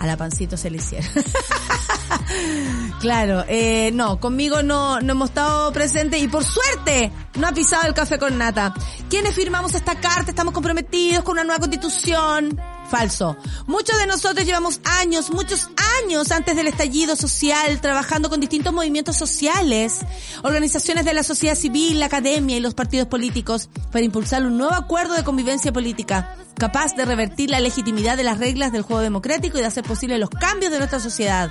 [0.00, 1.10] A la pancito se le hicieron.
[3.00, 7.86] claro, eh, no, conmigo no, no hemos estado presentes y por suerte no ha pisado
[7.86, 8.74] el café con nata.
[9.08, 10.30] ¿Quiénes firmamos esta carta?
[10.30, 12.58] Estamos comprometidos con una nueva constitución
[12.88, 13.36] Falso.
[13.66, 15.68] Muchos de nosotros llevamos años, muchos
[16.02, 20.00] años antes del estallido social, trabajando con distintos movimientos sociales,
[20.42, 24.74] organizaciones de la sociedad civil, la academia y los partidos políticos para impulsar un nuevo
[24.74, 29.58] acuerdo de convivencia política, capaz de revertir la legitimidad de las reglas del juego democrático
[29.58, 31.50] y de hacer posible los cambios de nuestra sociedad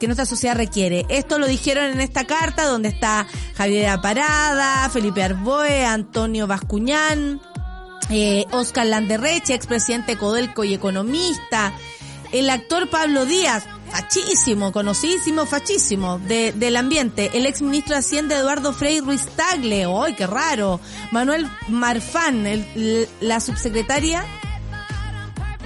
[0.00, 1.06] que nuestra sociedad requiere.
[1.08, 7.40] Esto lo dijeron en esta carta donde está Javier Parada, Felipe Arboe, Antonio Bascuñán,
[8.10, 11.72] eh, Oscar Landerreche, expresidente Codelco y economista,
[12.32, 18.38] el actor Pablo Díaz, fachísimo, conocidísimo, fachísimo, de, del ambiente, el ex ministro de Hacienda
[18.38, 20.80] Eduardo Frei Ruiz Tagle, ¡ay, qué raro!
[21.12, 24.24] Manuel Marfán, el, la subsecretaria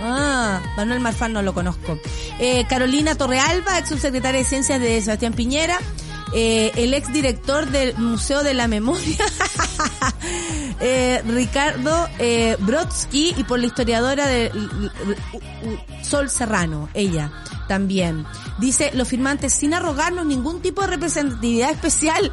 [0.00, 1.98] Ah, Manuel Marfán no lo conozco.
[2.38, 5.78] Eh, Carolina Torrealba, ex subsecretaria de Ciencias de Sebastián Piñera.
[6.34, 9.24] Eh, el ex director del Museo de la Memoria,
[10.80, 14.52] eh, Ricardo eh, Brodsky, y por la historiadora de
[16.02, 17.32] Sol Serrano, ella
[17.66, 18.26] también.
[18.58, 22.30] Dice, los firmantes, sin arrogarnos ningún tipo de representatividad especial.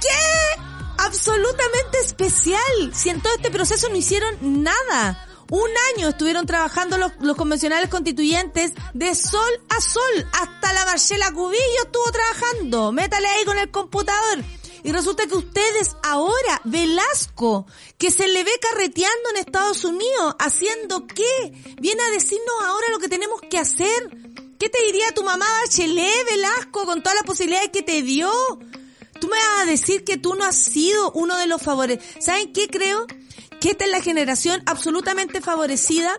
[0.00, 0.62] ¿Qué?
[0.98, 2.90] Absolutamente especial.
[2.92, 5.26] Si en todo este proceso no hicieron nada.
[5.50, 10.28] Un año estuvieron trabajando los, los, convencionales constituyentes de sol a sol.
[10.32, 12.92] Hasta la Marcela Cubillo estuvo trabajando.
[12.92, 14.44] Métale ahí con el computador.
[14.82, 17.66] Y resulta que ustedes ahora, Velasco,
[17.98, 21.52] que se le ve carreteando en Estados Unidos, haciendo qué?
[21.80, 24.08] Viene a decirnos ahora lo que tenemos que hacer.
[24.58, 28.30] ¿Qué te diría tu mamá Bachelet, Velasco, con todas las posibilidades que te dio?
[29.20, 32.02] tú me vas a decir que tú no has sido uno de los favores.
[32.18, 33.06] ¿Saben qué creo?
[33.60, 36.10] Que esta es la generación absolutamente favorecida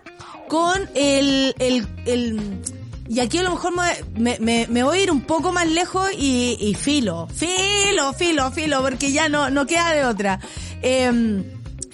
[0.48, 2.60] con el, el, el
[3.08, 3.72] y aquí a lo mejor
[4.14, 8.50] me, me, me, voy a ir un poco más lejos y, y, filo, filo, filo,
[8.52, 10.40] filo, porque ya no, no queda de otra.
[10.82, 11.42] Eh,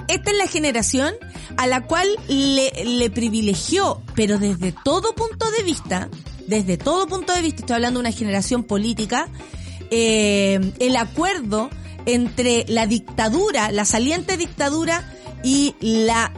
[0.08, 1.14] esta es la generación
[1.56, 6.08] a la cual le, le privilegió, pero desde todo punto de vista,
[6.46, 9.28] desde todo punto de vista, estoy hablando de una generación política,
[9.90, 11.68] eh, el acuerdo
[12.06, 15.04] entre la dictadura, la saliente dictadura
[15.42, 16.32] y la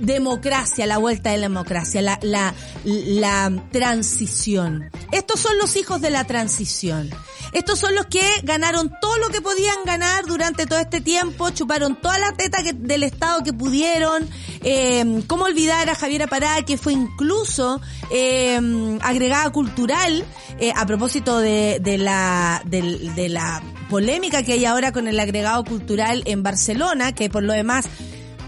[0.00, 4.90] democracia, la vuelta de la democracia, la, la, la transición.
[5.12, 7.10] Estos son los hijos de la transición.
[7.52, 12.00] Estos son los que ganaron todo lo que podían ganar durante todo este tiempo, chuparon
[12.00, 14.28] toda la teta del Estado que pudieron.
[14.62, 20.24] Eh, ¿Cómo olvidar a Javiera Pará, que fue incluso eh, agregada cultural
[20.58, 22.82] eh, a propósito de, de la, de,
[23.14, 27.52] de la polémica que hay ahora con el agregado cultural en Barcelona, que por lo
[27.52, 27.86] demás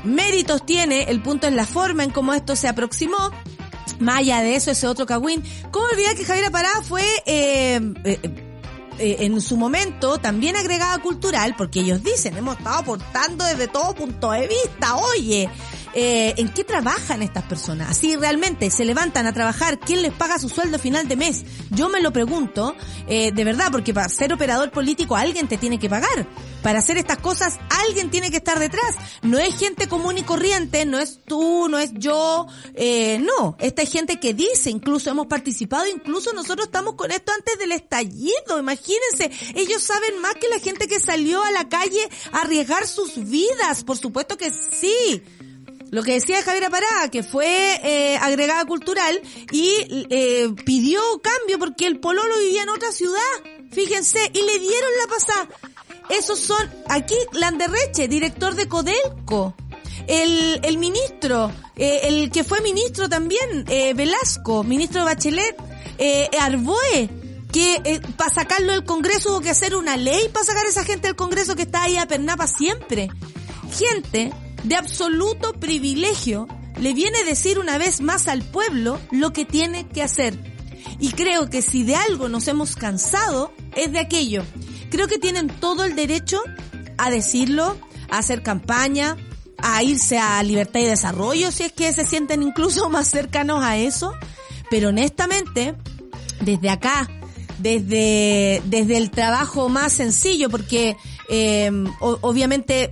[0.07, 3.31] méritos tiene, el punto es la forma en cómo esto se aproximó.
[3.99, 5.42] Más allá de eso, ese otro cagüín.
[5.71, 8.21] ¿Cómo olvidar que Javiera Pará fue eh, eh,
[8.99, 13.95] eh, en su momento también agregada cultural, porque ellos dicen, hemos estado aportando desde todo
[13.95, 15.51] punto de vista, oye,
[15.98, 17.88] eh, ¿en qué trabajan estas personas?
[17.88, 21.42] Así realmente se levantan a trabajar, ¿quién les paga su sueldo final de mes?
[21.70, 22.76] Yo me lo pregunto,
[23.09, 26.28] eh, de verdad, porque para ser operador político alguien te tiene que pagar.
[26.62, 28.94] Para hacer estas cosas alguien tiene que estar detrás.
[29.22, 33.56] No es gente común y corriente, no es tú, no es yo, eh, no.
[33.59, 37.72] Esta es gente que dice, incluso hemos participado, incluso nosotros estamos con esto antes del
[37.72, 39.30] estallido, imagínense.
[39.54, 43.82] Ellos saben más que la gente que salió a la calle a arriesgar sus vidas,
[43.82, 45.22] por supuesto que sí.
[45.90, 49.20] Lo que decía Javier Pará, que fue eh, agregada cultural
[49.53, 53.20] y eh, pidió cambio porque el pololo vivía en otra ciudad,
[53.70, 55.49] fíjense, y le dieron la pasada.
[56.09, 59.55] Esos son, aquí Landerreche, director de Codelco.
[60.07, 65.57] El, el ministro, eh, el que fue ministro también, eh, Velasco, ministro de Bachelet,
[65.99, 67.09] eh, Arboe,
[67.53, 70.85] que eh, para sacarlo del Congreso hubo que hacer una ley para sacar a esa
[70.85, 73.09] gente del Congreso que está ahí a Pernapa siempre.
[73.72, 74.33] Gente
[74.66, 76.48] de absoluto privilegio
[76.81, 80.37] le viene a decir una vez más al pueblo lo que tiene que hacer.
[80.98, 84.42] Y creo que si de algo nos hemos cansado es de aquello.
[84.90, 86.42] Creo que tienen todo el derecho
[86.98, 87.76] a decirlo,
[88.11, 89.16] a hacer campaña,
[89.59, 93.76] a irse a libertad y desarrollo si es que se sienten incluso más cercanos a
[93.76, 94.14] eso.
[94.68, 95.76] Pero honestamente,
[96.40, 97.09] desde acá,
[97.59, 100.96] desde, desde el trabajo más sencillo, porque
[101.29, 102.90] eh, obviamente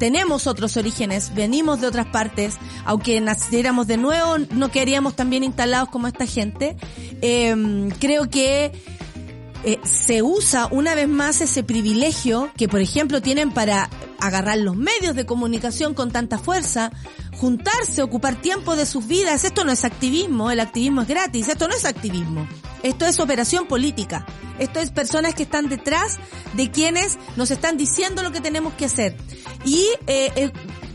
[0.00, 5.44] tenemos otros orígenes, venimos de otras partes, aunque naciéramos de nuevo, no queríamos tan bien
[5.44, 6.74] instalados como esta gente.
[7.20, 7.54] Eh,
[8.00, 8.72] creo que
[9.62, 14.74] eh, se usa una vez más ese privilegio que, por ejemplo, tienen para agarrar los
[14.74, 16.92] medios de comunicación con tanta fuerza,
[17.40, 19.44] juntarse, ocupar tiempo de sus vidas.
[19.44, 22.46] Esto no es activismo, el activismo es gratis, esto no es activismo.
[22.82, 24.26] Esto es operación política.
[24.58, 26.18] Esto es personas que están detrás
[26.52, 29.16] de quienes nos están diciendo lo que tenemos que hacer.
[29.64, 30.52] Y eh, eh,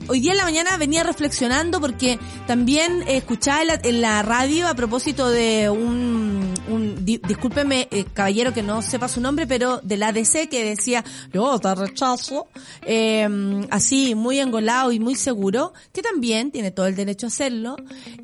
[0.08, 4.68] hoy día en la mañana venía reflexionando porque también escuchaba en la, en la radio
[4.68, 9.80] a propósito de un, un di, discúlpeme eh, caballero que no sepa su nombre, pero
[9.84, 12.48] del ADC que decía, yo te rechazo,
[12.84, 13.28] eh,
[13.70, 17.76] así muy engolado y muy seguro, que también tiene todo el derecho a hacerlo.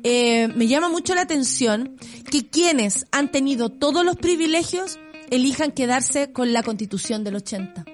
[0.02, 1.96] Eh, me llama mucho la atención
[2.30, 4.98] que quienes han tenido todos los privilegios
[5.30, 7.84] elijan quedarse con la constitución del 80.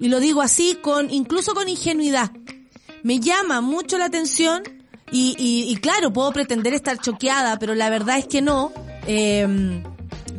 [0.00, 2.30] Y lo digo así con, incluso con ingenuidad
[3.02, 4.62] me llama mucho la atención
[5.12, 8.72] y, y, y, claro, puedo pretender estar choqueada, pero la verdad es que no.
[9.06, 9.82] Eh,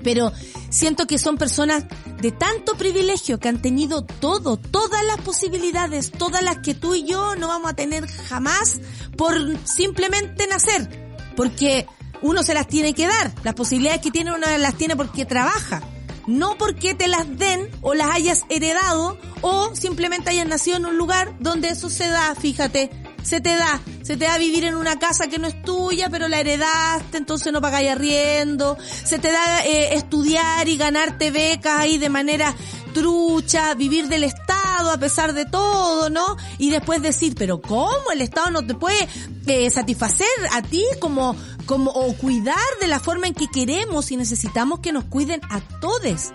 [0.03, 0.31] pero
[0.69, 1.85] siento que son personas
[2.21, 7.03] de tanto privilegio que han tenido todo, todas las posibilidades, todas las que tú y
[7.03, 8.79] yo no vamos a tener jamás
[9.17, 11.15] por simplemente nacer.
[11.35, 11.87] Porque
[12.21, 13.31] uno se las tiene que dar.
[13.43, 15.81] Las posibilidades que tiene uno las tiene porque trabaja
[16.27, 20.97] no porque te las den o las hayas heredado o simplemente hayas nacido en un
[20.97, 22.89] lugar donde eso se da, fíjate,
[23.23, 26.27] se te da, se te da vivir en una casa que no es tuya, pero
[26.27, 31.97] la heredaste, entonces no pagáis arriendo, se te da eh, estudiar y ganarte becas ahí
[31.97, 32.55] de manera
[32.93, 36.37] trucha, vivir del Estado a pesar de todo, ¿no?
[36.57, 39.07] Y después decir, pero ¿cómo el Estado no te puede
[39.47, 41.35] eh, satisfacer a ti como,
[41.65, 45.61] como, o cuidar de la forma en que queremos y necesitamos que nos cuiden a
[45.79, 46.31] todos?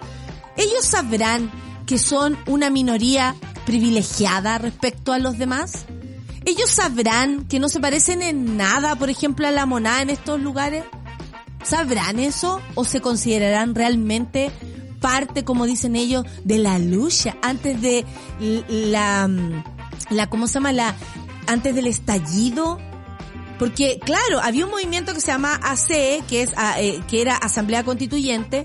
[0.56, 1.50] Ellos sabrán
[1.86, 5.86] que son una minoría privilegiada respecto a los demás.
[6.46, 10.40] Ellos sabrán que no se parecen en nada, por ejemplo, a la monada en estos
[10.40, 10.84] lugares.
[11.64, 14.52] ¿Sabrán eso o se considerarán realmente
[15.00, 18.04] parte, como dicen ellos, de la lucha antes de
[18.68, 19.28] la,
[20.10, 20.72] la, ¿cómo se llama?
[20.72, 20.94] La,
[21.48, 22.78] antes del estallido
[23.58, 27.36] porque, claro, había un movimiento que se llama ACE, que es, ah, eh, que era
[27.36, 28.64] Asamblea Constituyente,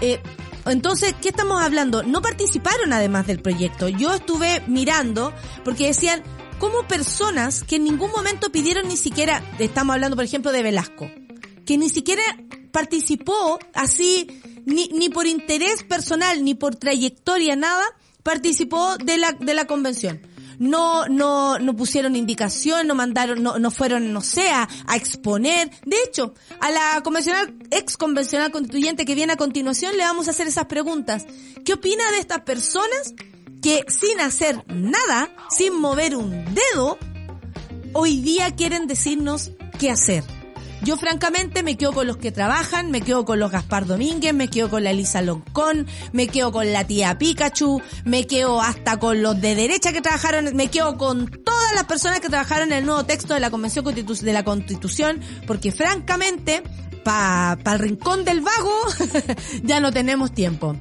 [0.00, 0.20] eh,
[0.66, 2.02] entonces, ¿qué estamos hablando?
[2.02, 3.88] No participaron además del proyecto.
[3.88, 6.22] Yo estuve mirando porque decían,
[6.64, 11.10] como personas que en ningún momento pidieron ni siquiera, estamos hablando por ejemplo de Velasco,
[11.66, 12.22] que ni siquiera
[12.72, 17.84] participó así, ni, ni por interés personal, ni por trayectoria, nada,
[18.22, 20.22] participó de la, de la convención
[20.58, 25.70] no, no, no pusieron indicación, no mandaron, no, no fueron, no sé, a, exponer.
[25.84, 30.30] De hecho, a la convencional, ex convencional constituyente que viene a continuación le vamos a
[30.30, 31.26] hacer esas preguntas.
[31.64, 33.14] ¿Qué opina de estas personas
[33.64, 36.98] que sin hacer nada, sin mover un dedo,
[37.94, 40.22] hoy día quieren decirnos qué hacer?
[40.82, 44.48] Yo francamente me quedo con los que trabajan, me quedo con los Gaspar Domínguez, me
[44.48, 49.22] quedo con la Elisa Loncón, me quedo con la tía Pikachu, me quedo hasta con
[49.22, 52.84] los de derecha que trabajaron, me quedo con todas las personas que trabajaron en el
[52.84, 56.62] nuevo texto de la Convención de la Constitución, porque francamente,
[57.02, 58.78] para pa el rincón del vago,
[59.62, 60.76] ya no tenemos tiempo.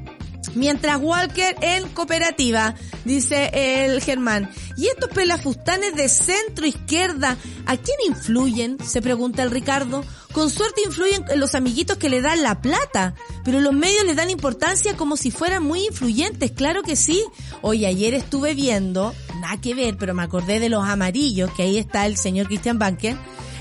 [0.56, 2.76] Mientras Walker en cooperativa,
[3.06, 4.50] dice el Germán.
[4.78, 8.78] ¿Y estos pelafustanes de centro izquierda, a quién influyen?
[8.84, 10.04] Se pregunta el Ricardo.
[10.34, 13.14] Con suerte influyen en los amiguitos que le dan la plata,
[13.44, 17.24] pero los medios le dan importancia como si fueran muy influyentes, claro que sí.
[17.62, 21.78] Hoy ayer estuve viendo, nada que ver, pero me acordé de los amarillos, que ahí
[21.78, 23.16] está el señor Christian Banker.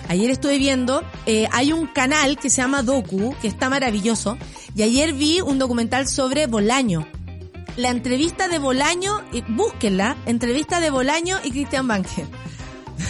[0.09, 4.37] Ayer estuve viendo, eh, hay un canal que se llama Doku, que está maravilloso,
[4.75, 7.07] y ayer vi un documental sobre Bolaño.
[7.77, 12.27] La entrevista de Bolaño, búsquenla, entrevista de Bolaño y Cristian Banker.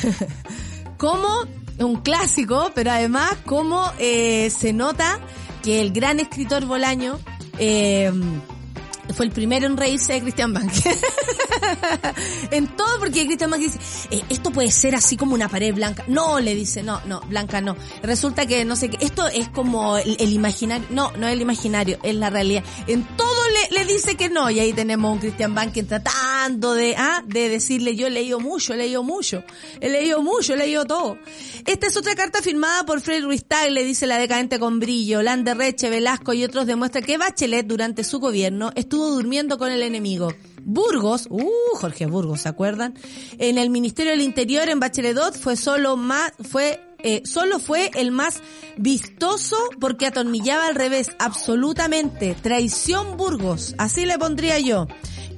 [0.96, 1.28] como
[1.78, 5.18] un clásico, pero además como eh, se nota
[5.62, 7.18] que el gran escritor Bolaño
[7.58, 8.12] eh,
[9.12, 10.72] fue el primero en reírse de Christian Bank.
[12.50, 13.78] en todo porque Christian Bank dice,
[14.10, 16.04] eh, esto puede ser así como una pared blanca.
[16.08, 17.76] No, le dice, no, no, blanca no.
[18.02, 20.86] Resulta que no sé qué, esto es como el, imaginario.
[20.90, 22.64] No, no es el imaginario, es la realidad.
[22.86, 24.50] En todo le, le dice que no.
[24.50, 25.72] Y ahí tenemos un Christian Bank
[26.48, 29.44] de, ah, de decirle, yo he leído mucho, he leído mucho,
[29.80, 31.18] he leído mucho, he leído todo.
[31.66, 35.22] Esta es otra carta firmada por Fred Ruiz le dice la decadente con brillo.
[35.22, 40.32] Landerreche, Velasco y otros demuestra que Bachelet durante su gobierno estuvo durmiendo con el enemigo.
[40.64, 42.94] Burgos, uh, Jorge Burgos, ¿se acuerdan?
[43.38, 48.12] En el Ministerio del Interior, en Bachelet fue solo más, fue eh, solo fue el
[48.12, 48.40] más
[48.76, 52.36] vistoso porque atornillaba al revés, absolutamente.
[52.40, 54.86] Traición Burgos, así le pondría yo.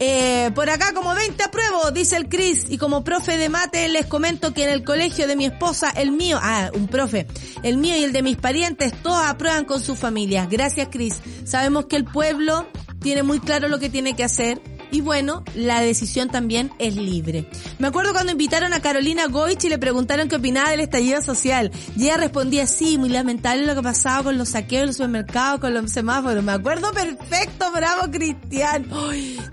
[0.07, 4.05] Eh, por acá como 20 apruebo, dice el Cris, y como profe de mate les
[4.05, 7.27] comento que en el colegio de mi esposa, el mío, ah, un profe,
[7.63, 10.51] el mío y el de mis parientes, todos aprueban con sus familias.
[10.51, 11.15] Gracias Cris.
[11.45, 12.67] Sabemos que el pueblo
[13.01, 14.61] tiene muy claro lo que tiene que hacer.
[14.95, 17.49] Y bueno, la decisión también es libre.
[17.81, 21.73] Me acuerdo cuando invitaron a Carolina Goich y le preguntaron qué opinaba del estallido social.
[21.97, 25.59] Y ella respondía, sí, muy lamentable lo que pasaba con los saqueos en los supermercados,
[25.59, 26.45] con los semáforos.
[26.45, 28.89] Me acuerdo perfecto, bravo Cristian.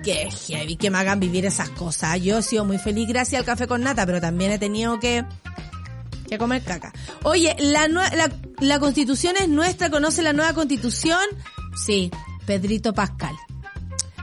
[0.03, 2.21] Qué heavy que me hagan vivir esas cosas.
[2.21, 5.25] Yo he sido muy feliz gracias al café con nata, pero también he tenido que
[6.29, 6.93] que comer caca.
[7.23, 11.19] Oye, la, la, la constitución es nuestra, conoce la nueva constitución.
[11.75, 12.11] Sí,
[12.45, 13.35] Pedrito Pascal.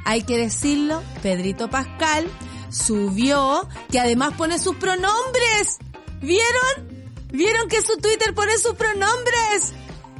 [0.08, 2.26] Hay que decirlo, Pedrito Pascal
[2.70, 5.76] subió, que además pone sus pronombres.
[6.22, 7.18] ¿Vieron?
[7.30, 9.74] ¿Vieron que su Twitter pone sus pronombres?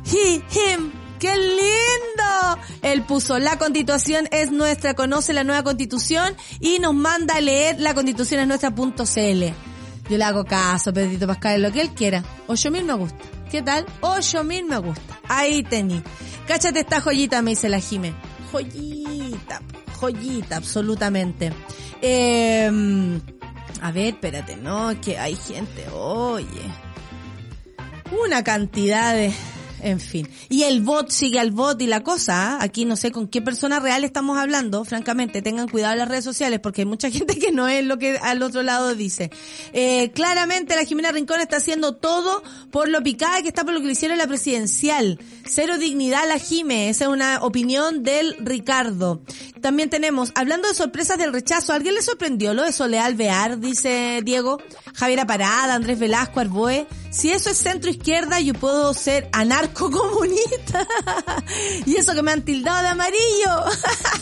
[0.04, 0.92] He, him.
[1.18, 2.62] ¡Qué lindo!
[2.82, 7.80] Él puso, la constitución es nuestra, conoce la nueva constitución y nos manda a leer
[7.80, 9.44] la constitución es nuestra.cl.
[10.10, 12.22] Yo le hago caso, Pedrito Pascal, lo que él quiera.
[12.46, 13.24] Ocho mil me gusta.
[13.50, 13.86] ¿Qué tal?
[14.02, 15.18] Ocho mil me gusta.
[15.28, 16.02] Ahí tení.
[16.46, 18.12] Cáchate esta joyita, me dice la Jime.
[18.52, 19.07] Joyita,
[19.98, 21.52] joyita, absolutamente.
[22.00, 22.70] Eh,
[23.80, 26.62] a ver, espérate, no, que hay gente, oye.
[28.24, 29.32] Una cantidad de
[29.82, 30.28] en fin.
[30.48, 32.58] Y el bot sigue al bot y la cosa, ¿ah?
[32.60, 36.24] aquí no sé con qué persona real estamos hablando, francamente, tengan cuidado en las redes
[36.24, 39.30] sociales porque hay mucha gente que no es lo que al otro lado dice.
[39.72, 43.80] Eh, claramente la Jimena Rincón está haciendo todo por lo picada que está por lo
[43.80, 45.18] que le hicieron la presidencial.
[45.46, 49.22] Cero dignidad la Jime, esa es una opinión del Ricardo.
[49.60, 53.58] También tenemos, hablando de sorpresas del rechazo, alguien le sorprendió lo de Soleal Bear?
[53.58, 54.60] Dice Diego.
[54.94, 56.86] Javiera Parada, Andrés Velasco, Arboe.
[57.10, 59.28] Si eso es centro izquierda, yo puedo ser
[59.68, 60.86] anarco-comunista.
[61.86, 63.64] y eso que me han tildado de amarillo.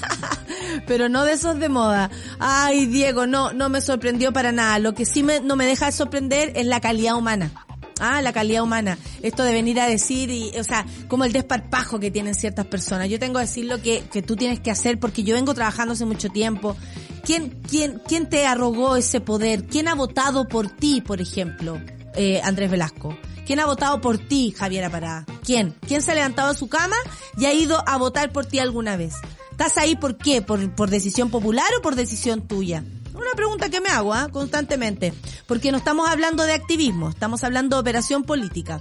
[0.86, 2.10] Pero no de esos de moda.
[2.38, 4.78] Ay, Diego, no, no me sorprendió para nada.
[4.78, 7.50] Lo que sí me, no me deja de sorprender es la calidad humana.
[7.98, 8.98] Ah, la calidad humana.
[9.22, 13.08] Esto de venir a decir, y, o sea, como el desparpajo que tienen ciertas personas.
[13.08, 15.94] Yo tengo que decir lo que, que tú tienes que hacer porque yo vengo trabajando
[15.94, 16.76] hace mucho tiempo.
[17.24, 19.64] ¿Quién, quién, quién te arrogó ese poder?
[19.64, 21.80] ¿Quién ha votado por ti, por ejemplo,
[22.16, 23.16] eh, Andrés Velasco?
[23.46, 25.24] ¿Quién ha votado por ti, Javiera Pará?
[25.44, 25.76] ¿Quién?
[25.86, 26.96] ¿Quién se ha levantado de su cama
[27.38, 29.14] y ha ido a votar por ti alguna vez?
[29.52, 30.42] ¿Estás ahí por qué?
[30.42, 32.82] ¿Por, por decisión popular o por decisión tuya?
[33.14, 34.28] Una pregunta que me hago ¿ah?
[34.30, 35.14] constantemente,
[35.46, 38.80] porque no estamos hablando de activismo, estamos hablando de operación política.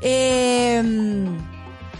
[0.00, 0.82] Eh,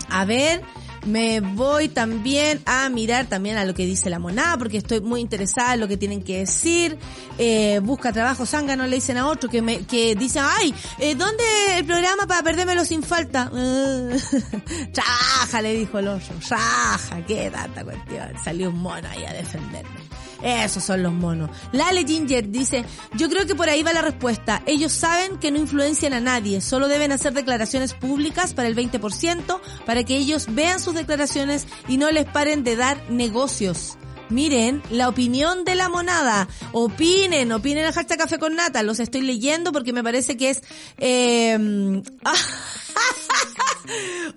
[0.08, 0.62] a ver,
[1.06, 5.20] me voy también a mirar también a lo que dice la monada, porque estoy muy
[5.20, 6.98] interesada en lo que tienen que decir.
[7.38, 11.44] Eh, busca trabajo, zángano le dicen a otro que me, que dicen, ay, eh, ¿dónde
[11.78, 13.50] el programa para perdérmelo sin falta?
[14.92, 18.32] traja, le dijo el otro, traja, qué tanta cuestión.
[18.42, 20.05] Salió un mono ahí a defenderme.
[20.46, 21.50] Esos son los monos.
[21.72, 22.84] Lale Ginger dice,
[23.14, 24.62] yo creo que por ahí va la respuesta.
[24.64, 29.60] Ellos saben que no influencian a nadie, solo deben hacer declaraciones públicas para el 20%,
[29.84, 33.98] para que ellos vean sus declaraciones y no les paren de dar negocios.
[34.28, 36.46] Miren, la opinión de la monada.
[36.70, 38.84] Opinen, opinen el hashtag café con nata.
[38.84, 40.62] Los estoy leyendo porque me parece que es...
[40.98, 41.58] Eh...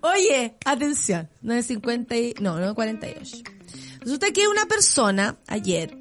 [0.01, 1.29] Oye, atención.
[1.43, 2.41] 9.50 y...
[2.41, 3.59] No, 9.48.
[4.01, 5.98] Resulta que una persona, ayer,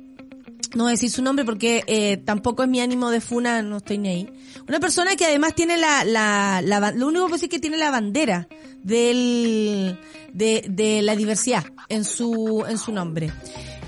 [0.74, 3.78] no voy a decir su nombre porque eh, tampoco es mi ánimo de funa, no
[3.78, 4.32] estoy ni ahí.
[4.68, 7.76] Una persona que además tiene la, la, la lo único que decir es que tiene
[7.78, 8.48] la bandera
[8.82, 9.98] del,
[10.32, 13.32] de, de la diversidad en su, en su nombre.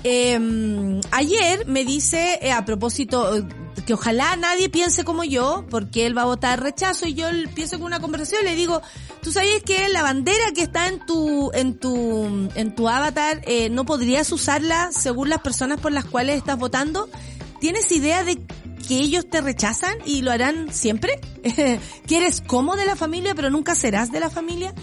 [0.03, 3.43] Eh, ayer me dice, eh, a propósito, eh,
[3.85, 7.77] que ojalá nadie piense como yo, porque él va a votar rechazo, y yo pienso
[7.77, 8.81] con una conversación y le digo,
[9.21, 13.69] tú sabes que la bandera que está en tu, en tu, en tu avatar, eh,
[13.69, 17.09] no podrías usarla según las personas por las cuales estás votando.
[17.59, 18.41] ¿Tienes idea de
[18.87, 21.19] que ellos te rechazan y lo harán siempre?
[21.43, 24.73] que eres como de la familia, pero nunca serás de la familia.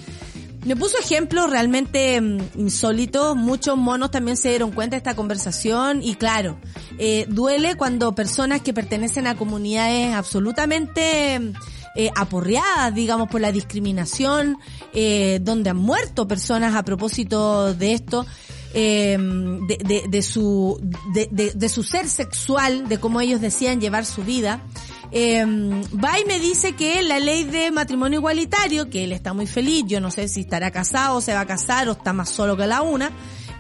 [0.65, 6.03] Me puso ejemplos realmente mm, insólitos, muchos monos también se dieron cuenta de esta conversación
[6.03, 6.59] y claro,
[6.99, 11.53] eh, duele cuando personas que pertenecen a comunidades absolutamente mm,
[11.97, 14.59] eh, aporreadas, digamos, por la discriminación,
[14.93, 18.27] eh, donde han muerto personas a propósito de esto,
[18.73, 20.79] eh, de, de, de, su,
[21.13, 24.63] de, de su ser sexual, de cómo ellos decían llevar su vida.
[25.11, 29.47] Eh, va y me dice que la ley de matrimonio igualitario, que él está muy
[29.47, 32.57] feliz, yo no sé si estará casado, se va a casar o está más solo
[32.57, 33.11] que la una,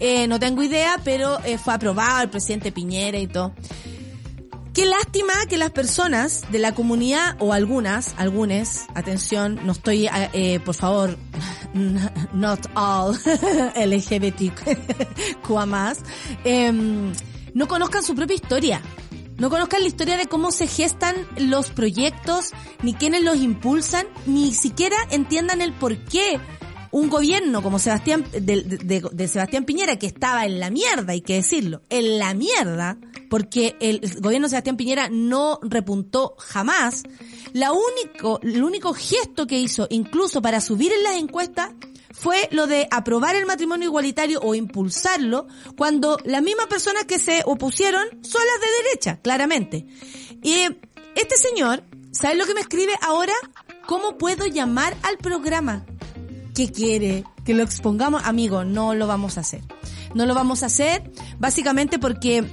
[0.00, 3.54] eh, no tengo idea, pero eh, fue aprobado el presidente Piñera y todo.
[4.78, 10.60] Qué lástima que las personas de la comunidad, o algunas, algunas, atención, no estoy, eh,
[10.64, 11.18] por favor,
[12.32, 13.18] not all
[13.74, 15.98] LGBTQ más,
[16.44, 16.72] eh,
[17.54, 18.80] no conozcan su propia historia.
[19.38, 22.50] No conozcan la historia de cómo se gestan los proyectos,
[22.82, 26.40] ni quiénes los impulsan, ni siquiera entiendan el por qué
[26.90, 28.62] un gobierno como Sebastián, de,
[29.12, 32.98] de, Sebastián Piñera, que estaba en la mierda, hay que decirlo, en la mierda,
[33.30, 37.04] porque el gobierno de Sebastián Piñera no repuntó jamás,
[37.52, 41.70] la único, el único gesto que hizo, incluso para subir en las encuestas,
[42.12, 45.46] fue lo de aprobar el matrimonio igualitario o impulsarlo
[45.76, 49.86] cuando las mismas personas que se opusieron son las de derecha, claramente.
[50.42, 50.64] Y
[51.14, 53.34] este señor, ¿sabe lo que me escribe ahora?
[53.86, 55.84] ¿Cómo puedo llamar al programa?
[56.54, 57.24] ¿Qué quiere?
[57.44, 58.22] Que lo expongamos.
[58.24, 59.62] Amigo, no lo vamos a hacer.
[60.14, 62.44] No lo vamos a hacer básicamente porque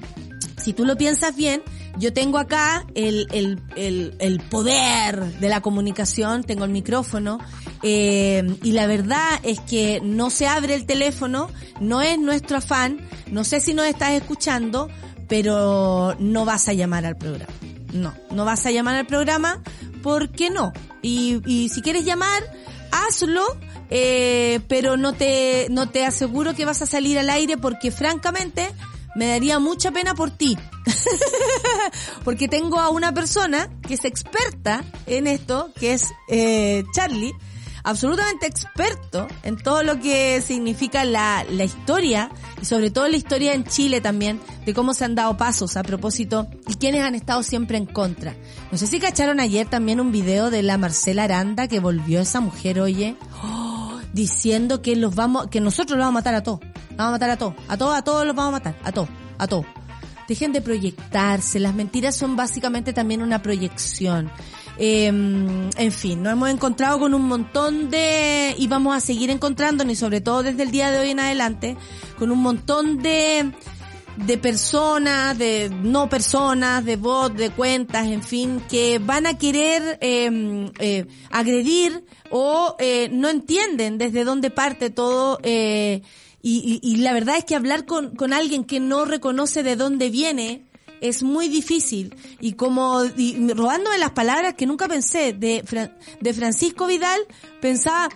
[0.61, 1.63] si tú lo piensas bien,
[1.97, 7.39] yo tengo acá el, el, el, el, poder de la comunicación, tengo el micrófono,
[7.87, 12.99] eh, y la verdad es que no se abre el teléfono, no es nuestro afán,
[13.31, 14.89] no sé si nos estás escuchando,
[15.27, 17.53] pero no vas a llamar al programa.
[17.93, 19.61] No, no vas a llamar al programa,
[20.01, 20.73] porque no?
[21.03, 22.41] Y, y si quieres llamar,
[22.91, 23.45] hazlo,
[23.91, 28.71] eh, pero no te, no te aseguro que vas a salir al aire porque francamente
[29.15, 30.57] me daría mucha pena por ti.
[32.23, 37.31] Porque tengo a una persona que es experta en esto, que es eh, Charlie,
[37.85, 42.31] absolutamente experto en todo lo que significa la, la historia
[42.61, 45.83] y sobre todo la historia en Chile también, de cómo se han dado pasos a
[45.83, 48.35] propósito y quienes han estado siempre en contra.
[48.71, 52.41] No sé si cacharon ayer también un video de la Marcela Aranda que volvió esa
[52.41, 56.59] mujer, oye, oh, diciendo que los vamos, que nosotros los vamos a matar a todos.
[56.97, 57.53] Vamos a matar a todos.
[57.67, 58.75] A todos, a todos los vamos a matar.
[58.83, 59.09] A todos.
[59.37, 59.65] A todos.
[60.27, 61.59] Dejen de proyectarse.
[61.59, 64.31] Las mentiras son básicamente también una proyección.
[64.77, 69.93] Eh, en fin, nos hemos encontrado con un montón de, y vamos a seguir encontrándonos,
[69.93, 71.77] y sobre todo desde el día de hoy en adelante,
[72.17, 73.51] con un montón de,
[74.17, 79.97] de personas, de no personas, de bots, de cuentas, en fin, que van a querer
[80.01, 85.39] eh, eh, agredir o eh, no entienden desde dónde parte todo.
[85.43, 86.01] Eh,
[86.41, 89.75] y, y, y, la verdad es que hablar con, con alguien que no reconoce de
[89.75, 90.64] dónde viene
[91.01, 92.15] es muy difícil.
[92.39, 95.63] Y como y robándome las palabras que nunca pensé de,
[96.21, 97.19] de Francisco Vidal,
[97.61, 98.09] pensaba,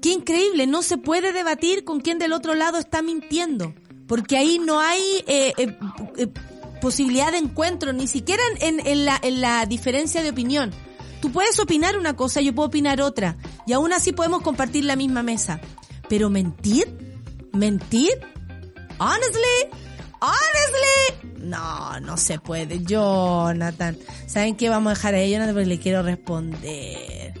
[0.00, 3.74] qué increíble, no se puede debatir con quien del otro lado está mintiendo
[4.10, 5.78] porque ahí no hay eh, eh,
[6.16, 6.26] eh,
[6.80, 10.72] posibilidad de encuentro, ni siquiera en, en, la, en la diferencia de opinión.
[11.22, 13.36] Tú puedes opinar una cosa, yo puedo opinar otra,
[13.68, 15.60] y aún así podemos compartir la misma mesa.
[16.08, 16.88] Pero mentir,
[17.52, 18.10] mentir,
[18.98, 19.78] honestly,
[20.20, 23.96] honestly, no, no se puede, Jonathan.
[24.26, 24.68] ¿Saben qué?
[24.68, 27.34] Vamos a dejar a Jonathan porque le quiero responder.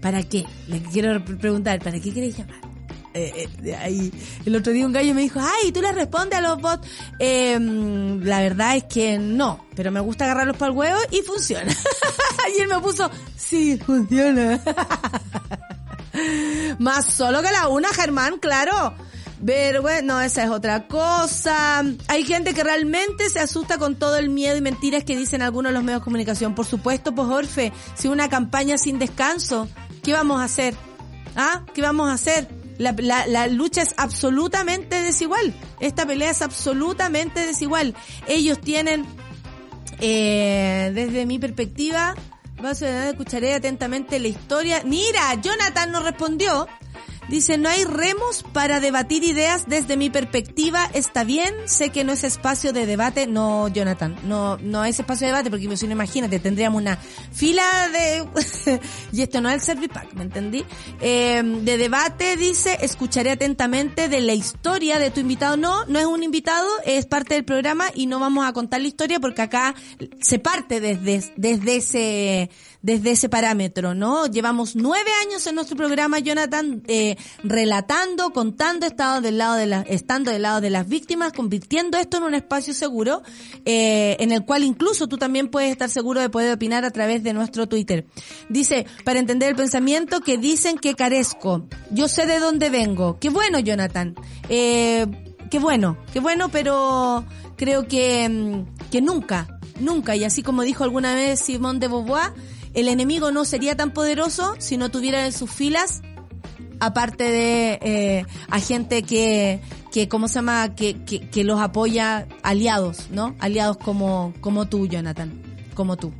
[0.00, 0.46] ¿Para qué?
[0.68, 2.70] Le quiero preguntar, ¿para qué queréis llamar?
[3.12, 4.12] Eh, eh, ahí,
[4.46, 6.86] el otro día un gallo me dijo, ay, ¿tú le respondes a los bots?
[7.18, 11.72] Eh, la verdad es que no, pero me gusta agarrarlos para el huevo y funciona.
[12.56, 14.60] y él me puso, sí, funciona.
[16.78, 18.94] Más solo que la una, Germán, claro.
[19.44, 21.82] Pero bueno, esa es otra cosa.
[22.08, 25.70] Hay gente que realmente se asusta con todo el miedo y mentiras que dicen algunos
[25.70, 26.54] de los medios de comunicación.
[26.54, 29.68] Por supuesto, pues Orfe, si una campaña sin descanso,
[30.02, 30.74] ¿qué vamos a hacer?
[31.36, 31.64] ¿Ah?
[31.74, 32.48] ¿Qué vamos a hacer?
[32.76, 32.92] La,
[33.26, 35.54] la, lucha es absolutamente desigual.
[35.80, 37.94] Esta pelea es absolutamente desigual.
[38.26, 39.04] Ellos tienen,
[40.00, 42.14] eh, desde mi perspectiva,
[43.08, 44.82] escucharé atentamente la historia.
[44.84, 46.68] Mira, Jonathan nos respondió.
[47.30, 52.12] Dice, no hay remos para debatir ideas desde mi perspectiva, está bien, sé que no
[52.12, 56.82] es espacio de debate, no, Jonathan, no, no es espacio de debate, porque imagínate, tendríamos
[56.82, 57.62] una fila
[57.92, 58.80] de,
[59.12, 60.64] y esto no es el Servipack, ¿me entendí?
[61.00, 66.06] Eh, de debate, dice, escucharé atentamente de la historia de tu invitado, no, no es
[66.06, 69.76] un invitado, es parte del programa y no vamos a contar la historia porque acá
[70.20, 72.50] se parte desde, desde ese,
[72.82, 74.26] desde ese parámetro, ¿no?
[74.26, 79.80] Llevamos nueve años en nuestro programa, Jonathan, eh, relatando, contando, estado del lado de la,
[79.82, 83.22] estando del lado de las víctimas, convirtiendo esto en un espacio seguro,
[83.64, 87.22] eh, en el cual incluso tú también puedes estar seguro de poder opinar a través
[87.22, 88.06] de nuestro Twitter.
[88.48, 93.18] Dice, para entender el pensamiento que dicen que carezco, yo sé de dónde vengo.
[93.18, 94.14] Qué bueno, Jonathan.
[94.48, 95.06] Eh,
[95.50, 97.24] qué bueno, qué bueno, pero
[97.56, 102.32] creo que, que nunca, nunca, y así como dijo alguna vez Simón de Beauvoir,
[102.74, 106.02] el enemigo no sería tan poderoso si no tuviera en sus filas
[106.80, 109.60] aparte de eh, a gente que,
[109.92, 110.74] que ¿cómo se llama?
[110.74, 113.36] Que, que, que los apoya aliados, ¿no?
[113.38, 115.30] Aliados como, como tú, Jonathan,
[115.74, 116.12] como tú.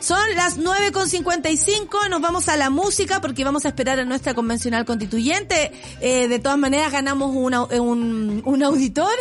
[0.00, 4.84] Son las 9.55, nos vamos a la música porque vamos a esperar a nuestra convencional
[4.84, 5.72] constituyente.
[6.00, 9.12] Eh, de todas maneras ganamos una, un, un auditor.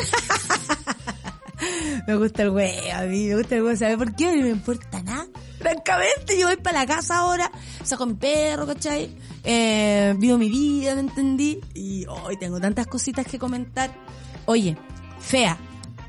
[2.07, 4.36] me gusta el güey, a mí me gusta el güey, ¿sabes por qué?
[4.38, 5.27] No me importa nada.
[5.60, 7.51] Francamente, yo voy para la casa ahora,
[7.84, 9.14] saco a mi perro, ¿cachai?
[9.43, 11.60] Eh, vivo mi vida, ¿me entendí?
[11.74, 13.91] Y hoy tengo tantas cositas que comentar.
[14.45, 14.78] Oye,
[15.20, 15.57] fea,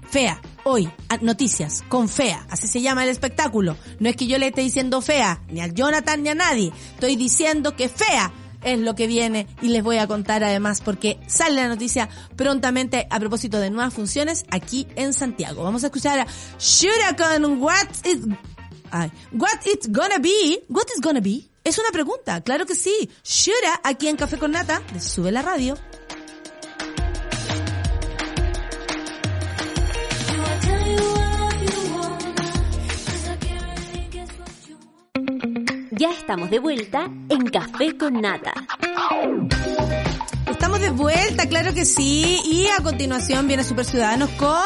[0.09, 0.89] fea, hoy,
[1.21, 3.77] noticias, con fea, así se llama el espectáculo.
[3.99, 6.73] No es que yo le esté diciendo fea, ni al Jonathan ni a nadie.
[6.95, 8.33] Estoy diciendo que fea
[8.63, 13.07] es lo que viene y les voy a contar además porque sale la noticia prontamente
[13.11, 15.63] a propósito de nuevas funciones aquí en Santiago.
[15.63, 16.27] Vamos a escuchar a
[16.59, 18.19] Shura con What is,
[18.91, 21.49] ay, What it's gonna be, What is gonna be.
[21.63, 23.11] Es una pregunta, claro que sí.
[23.23, 25.77] Shura aquí en Café con Nata, Sube la Radio.
[35.93, 38.55] Ya estamos de vuelta en Café con Nata.
[40.61, 42.39] Estamos de vuelta, claro que sí.
[42.45, 44.61] Y a continuación viene Super Ciudadanos con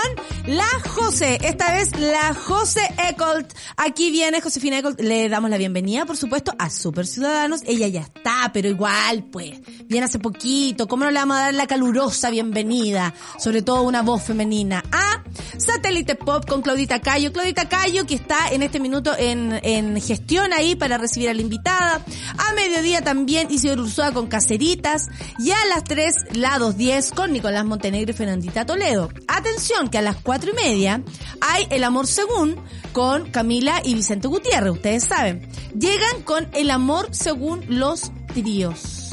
[0.45, 1.39] la José.
[1.45, 3.55] Esta vez la José Ecolt.
[3.77, 5.01] Aquí viene Josefina Ecolt.
[5.01, 7.61] Le damos la bienvenida, por supuesto, a Super Ciudadanos.
[7.65, 9.53] Ella ya está, pero igual, pues,
[9.85, 10.89] viene hace poquito.
[10.89, 13.15] ¿Cómo no le vamos a dar la calurosa bienvenida?
[13.39, 14.83] Sobre todo una voz femenina.
[14.91, 15.23] A
[15.59, 17.33] Satélite Pop con Claudita Cayo.
[17.33, 21.41] Claudita Cayo, que está en este minuto en, en gestión ahí para recibir a la
[21.41, 22.05] invitada.
[22.37, 25.07] A mediodía también Isidro Ursúa con Caceritas.
[25.39, 29.11] Y a las 3, lados 10 con Nicolás Montenegro y Fernandita Toledo.
[29.29, 31.03] Atención, que a las 4 y media
[31.41, 32.57] hay El Amor Según
[32.93, 35.49] con Camila y Vicente Gutiérrez, ustedes saben.
[35.79, 39.05] Llegan con El Amor Según los tríos.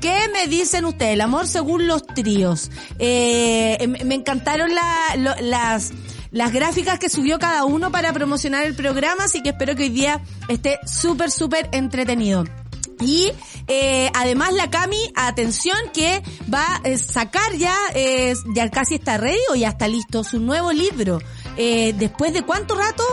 [0.00, 1.14] ¿Qué me dicen ustedes?
[1.14, 2.70] El amor según los tríos.
[2.98, 5.92] Eh, me encantaron las,
[6.30, 9.88] las gráficas que subió cada uno para promocionar el programa, así que espero que hoy
[9.88, 12.44] día esté súper, súper entretenido.
[13.00, 13.32] Y
[13.68, 16.22] eh, además la Cami, atención, que
[16.52, 20.72] va a sacar ya, eh, ya casi está ready o ya está listo su nuevo
[20.72, 21.18] libro.
[21.56, 23.04] Eh, después de cuánto rato?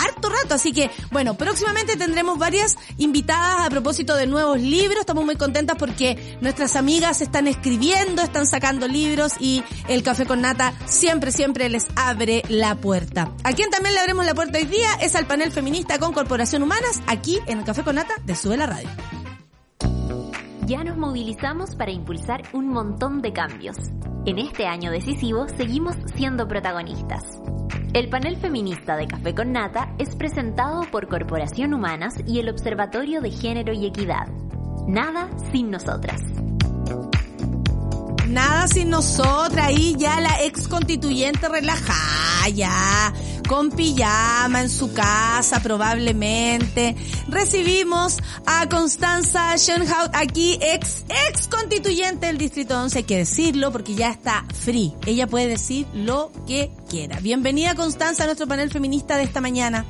[0.00, 0.54] Harto rato.
[0.54, 5.00] Así que, bueno, próximamente tendremos varias invitadas a propósito de nuevos libros.
[5.00, 10.40] Estamos muy contentas porque nuestras amigas están escribiendo, están sacando libros y el Café con
[10.40, 13.32] Nata siempre, siempre les abre la puerta.
[13.44, 16.62] A quien también le abrimos la puerta hoy día es al panel feminista con Corporación
[16.62, 18.88] Humanas, aquí en el Café con Nata de Sube la Radio.
[20.66, 23.76] Ya nos movilizamos para impulsar un montón de cambios.
[24.24, 27.24] En este año decisivo seguimos siendo protagonistas.
[27.92, 33.20] El panel feminista de Café con Nata es presentado por Corporación Humanas y el Observatorio
[33.20, 34.28] de Género y Equidad.
[34.86, 36.20] Nada sin nosotras.
[38.30, 43.12] Nada sin nosotras, ahí ya la ex constituyente relajada, ya,
[43.48, 46.94] con pijama en su casa probablemente.
[47.26, 53.96] Recibimos a Constanza Schoenhout, aquí ex, ex constituyente del Distrito 11, hay que decirlo porque
[53.96, 54.94] ya está free.
[55.06, 57.18] Ella puede decir lo que quiera.
[57.18, 59.84] Bienvenida Constanza a nuestro panel feminista de esta mañana.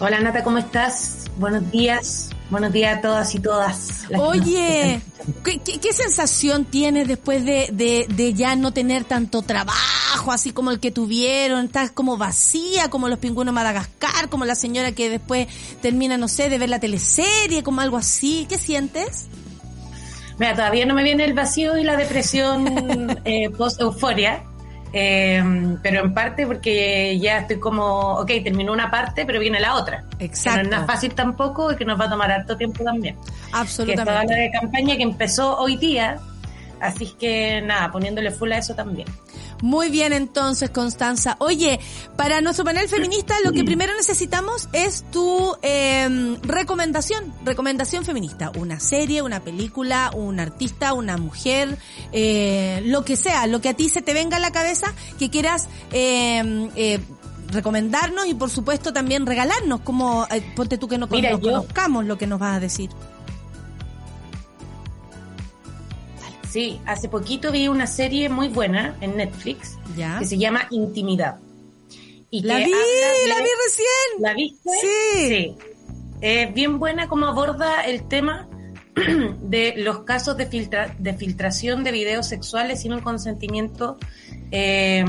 [0.00, 1.26] Hola Nata, ¿cómo estás?
[1.36, 2.33] Buenos días.
[2.54, 4.04] Buenos días a todas y todas.
[4.16, 5.00] Oye,
[5.42, 10.70] ¿qué, ¿qué, sensación tienes después de, de, de, ya no tener tanto trabajo, así como
[10.70, 11.64] el que tuvieron?
[11.64, 15.48] Estás como vacía, como los pingüinos Madagascar, como la señora que después
[15.82, 18.46] termina, no sé, de ver la teleserie, como algo así.
[18.48, 19.26] ¿Qué sientes?
[20.38, 24.44] Mira, todavía no me viene el vacío y la depresión eh, post-euforia.
[24.96, 25.42] Eh,
[25.82, 30.04] pero en parte porque ya estoy como, ok, terminó una parte, pero viene la otra.
[30.20, 30.62] Exacto.
[30.62, 33.16] Que no es fácil tampoco y que nos va a tomar harto tiempo también.
[33.52, 34.04] Absolutamente.
[34.04, 36.18] Que esta la de campaña que empezó hoy día,
[36.80, 39.08] así que nada, poniéndole full a eso también.
[39.62, 41.36] Muy bien entonces, Constanza.
[41.38, 41.80] Oye,
[42.16, 48.52] para nuestro panel feminista lo que primero necesitamos es tu eh, recomendación, recomendación feminista.
[48.58, 51.78] Una serie, una película, un artista, una mujer,
[52.12, 55.30] eh, lo que sea, lo que a ti se te venga a la cabeza, que
[55.30, 57.00] quieras eh, eh,
[57.48, 61.52] recomendarnos y por supuesto también regalarnos, como eh, ponte tú que no Mira, nos yo-
[61.52, 62.90] conozcamos lo que nos vas a decir.
[66.54, 70.20] Sí, hace poquito vi una serie muy buena en Netflix ¿Ya?
[70.20, 71.38] que se llama Intimidad.
[72.30, 72.70] Y La vi, de-
[73.28, 74.20] la vi recién.
[74.20, 74.70] ¿La viste?
[74.80, 75.28] Sí.
[75.28, 75.54] Sí.
[76.20, 78.48] Es bien buena como aborda el tema
[79.42, 83.98] de los casos de, filtra- de filtración de videos sexuales sin un consentimiento
[84.52, 85.04] eh,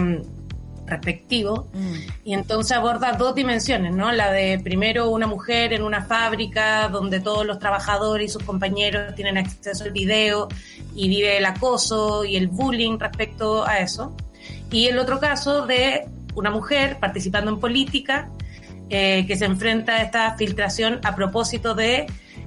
[0.86, 1.68] respectivo.
[1.74, 1.96] Mm.
[2.26, 4.12] Y entonces aborda dos dimensiones, ¿no?
[4.12, 9.16] La de primero una mujer en una fábrica donde todos los trabajadores y sus compañeros
[9.16, 10.48] tienen acceso al video
[10.96, 14.16] y vive el acoso y el bullying respecto a eso.
[14.72, 16.06] Y el otro caso de
[16.36, 18.30] una mujer participando en política
[18.90, 22.06] eh, que se enfrenta a esta filtración a propósito de,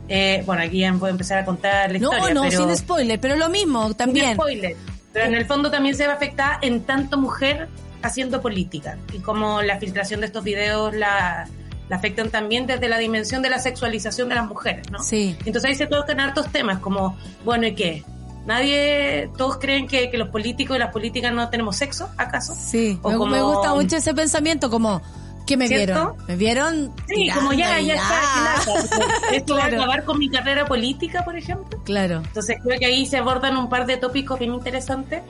[0.08, 3.18] eh, bueno, aquí ya puedo empezar a contar la No, historia, no, pero sin spoiler,
[3.18, 4.34] pero lo mismo sin también.
[4.34, 4.76] spoiler.
[5.12, 7.68] Pero en el fondo también se ve afectada en tanto mujer
[8.02, 11.48] haciendo política y como la filtración de estos videos la,
[11.88, 14.98] la afectan también desde la dimensión de la sexualización de las mujeres, ¿no?
[15.02, 15.36] Sí.
[15.44, 18.04] Entonces ahí se tocan hartos temas como, bueno, ¿y qué?
[18.46, 22.54] Nadie, todos creen que, que los políticos y las políticas no tenemos sexo, ¿acaso?
[22.54, 25.02] Sí, O me, como- me gusta mucho ese pensamiento, como,
[25.46, 26.14] ¿qué me ¿Cierto?
[26.16, 26.26] vieron?
[26.28, 26.92] ¿Me vieron?
[27.08, 29.14] Sí, como ya, tirando ya y está, lata.
[29.32, 29.76] Esto Claro.
[29.76, 31.78] va a acabar con mi carrera política, por ejemplo.
[31.84, 32.22] Claro.
[32.24, 35.20] Entonces creo que ahí se abordan un par de tópicos bien interesantes.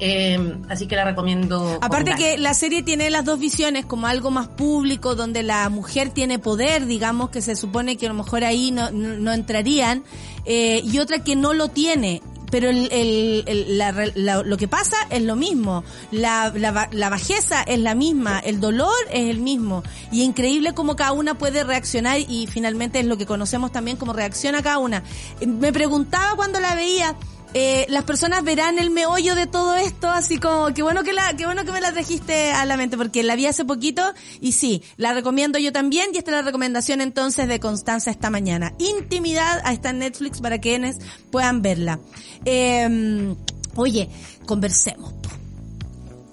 [0.00, 1.78] Eh, así que la recomiendo.
[1.82, 6.10] Aparte que la serie tiene las dos visiones, como algo más público, donde la mujer
[6.10, 10.02] tiene poder, digamos, que se supone que a lo mejor ahí no, no, no entrarían,
[10.46, 12.22] eh, y otra que no lo tiene.
[12.50, 16.72] Pero el, el, el- la re- la- lo que pasa es lo mismo, la, la,
[16.72, 21.12] ba- la bajeza es la misma, el dolor es el mismo, y increíble cómo cada
[21.12, 25.04] una puede reaccionar y finalmente es lo que conocemos también como reacciona cada una.
[25.46, 27.14] Me preguntaba cuando la veía,
[27.54, 31.34] eh, las personas verán el meollo de todo esto, así como, qué bueno que la,
[31.36, 34.02] qué bueno que me la trajiste a la mente, porque la vi hace poquito
[34.40, 38.30] y sí, la recomiendo yo también y esta es la recomendación entonces de Constanza esta
[38.30, 38.74] mañana.
[38.78, 40.98] Intimidad, ahí está en Netflix para quienes
[41.30, 41.98] puedan verla.
[42.44, 43.34] Eh,
[43.74, 44.08] oye,
[44.46, 45.12] conversemos,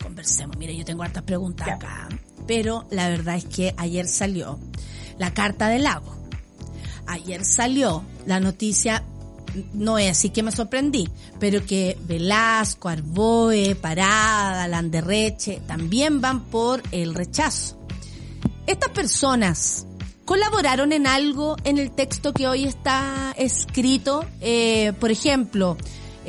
[0.01, 0.55] conversemos.
[0.57, 2.09] Mira, yo tengo hartas preguntas acá,
[2.45, 4.59] pero la verdad es que ayer salió
[5.17, 6.15] la carta del lago.
[7.07, 9.03] Ayer salió la noticia,
[9.73, 16.81] no es así que me sorprendí, pero que Velasco, Arboe, Parada, Landerreche también van por
[16.91, 17.79] el rechazo.
[18.65, 19.85] Estas personas
[20.25, 25.77] colaboraron en algo en el texto que hoy está escrito, Eh, por ejemplo,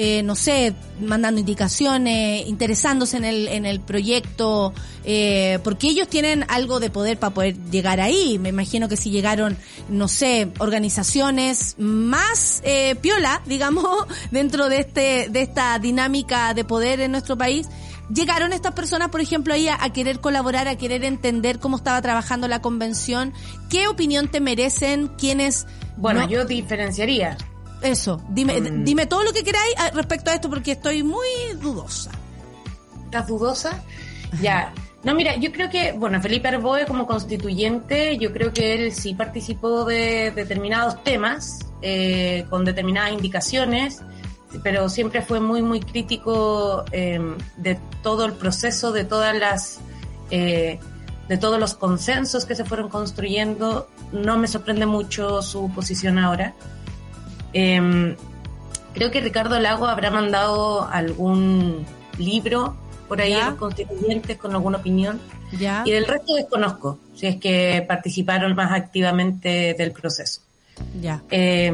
[0.01, 4.73] eh, no sé, mandando indicaciones, interesándose en el, en el proyecto,
[5.03, 8.39] eh, porque ellos tienen algo de poder para poder llegar ahí.
[8.39, 9.57] Me imagino que si llegaron,
[9.89, 17.01] no sé, organizaciones más eh, piola, digamos, dentro de este, de esta dinámica de poder
[17.01, 17.67] en nuestro país,
[18.09, 22.47] llegaron estas personas, por ejemplo, ahí a, querer colaborar, a querer entender cómo estaba trabajando
[22.47, 23.33] la convención.
[23.69, 25.67] ¿Qué opinión te merecen quienes...
[25.97, 27.37] Bueno, yo diferenciaría.
[27.83, 28.85] Eso, dime, mm.
[28.85, 31.29] dime todo lo que queráis respecto a esto porque estoy muy
[31.61, 32.11] dudosa.
[33.05, 33.83] ¿Estás dudosa?
[34.41, 34.73] Ya.
[35.05, 39.15] No, mira, yo creo que, bueno, Felipe Arboe como constituyente, yo creo que él sí
[39.15, 44.03] participó de determinados temas, eh, con determinadas indicaciones,
[44.63, 49.79] pero siempre fue muy, muy crítico em, de todo el proceso, de todas las,
[50.31, 50.81] eh,
[51.29, 53.89] de todos los consensos que se fueron construyendo.
[54.11, 56.55] No me sorprende mucho su posición ahora.
[57.59, 58.17] Eh,
[58.95, 61.85] creo que Ricardo Lago habrá mandado algún
[62.19, 62.77] libro
[63.09, 65.21] por ahí a los constituyentes con alguna opinión.
[65.59, 65.83] ¿Ya?
[65.85, 70.43] Y del resto desconozco, si es que participaron más activamente del proceso.
[71.01, 71.23] Ya.
[71.31, 71.73] Eh,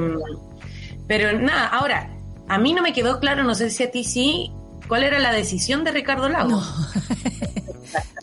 [1.06, 2.08] pero nada, ahora,
[2.48, 4.52] a mí no me quedó claro, no sé si a ti sí,
[4.88, 6.50] cuál era la decisión de Ricardo Lago.
[6.50, 6.62] No,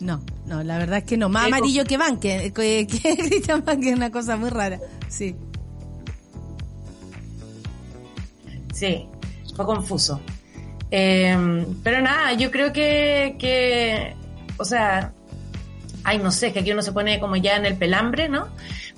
[0.00, 1.28] no, no la verdad es que no.
[1.28, 4.80] Más amarillo que van, que, que, que es una cosa muy rara.
[5.08, 5.36] Sí.
[8.72, 9.06] Sí,
[9.54, 10.20] fue confuso.
[10.90, 14.14] Eh, pero nada, yo creo que, que,
[14.58, 15.12] o sea,
[16.04, 18.48] ay, no sé, que aquí uno se pone como ya en el pelambre, ¿no?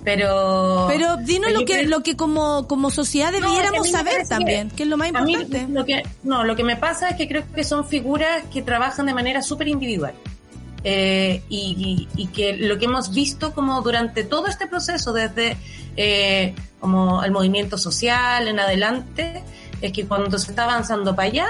[0.03, 0.85] Pero...
[0.87, 4.97] Pero dinos lo que, lo que como, como sociedad debiéramos saber también, que, es lo
[4.97, 5.67] más importante.
[5.69, 9.05] lo que, no, lo que me pasa es que creo que son figuras que trabajan
[9.05, 10.13] de manera súper individual.
[10.87, 15.57] Eh, y, y, que lo que hemos visto como durante todo este proceso, desde
[15.97, 19.41] eh, como el movimiento social en adelante,
[19.81, 21.47] es que cuando se está avanzando para allá,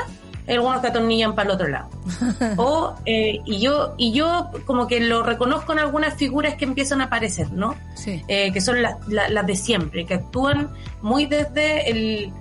[0.48, 1.90] algunos que atornillan para el otro lado.
[2.58, 7.02] o, eh, y yo, y yo como que lo reconozco en algunas figuras que empiezan
[7.02, 7.76] a aparecer, ¿no?
[7.96, 8.22] Sí.
[8.28, 10.72] Eh, que son las de siempre, que actúan
[11.02, 12.34] muy desde el,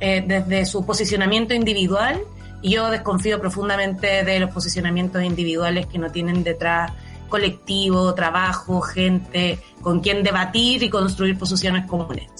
[0.00, 2.20] eh, desde su posicionamiento individual,
[2.62, 6.92] y yo desconfío profundamente de los posicionamientos individuales que no tienen detrás
[7.28, 12.30] colectivo, trabajo, gente con quien debatir y construir posiciones comunes.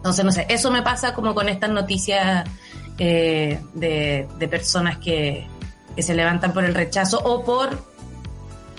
[0.00, 2.48] Entonces, no sé, eso me pasa como con estas noticias
[2.96, 5.46] eh, de, de, personas que,
[5.94, 7.89] que se levantan por el rechazo o por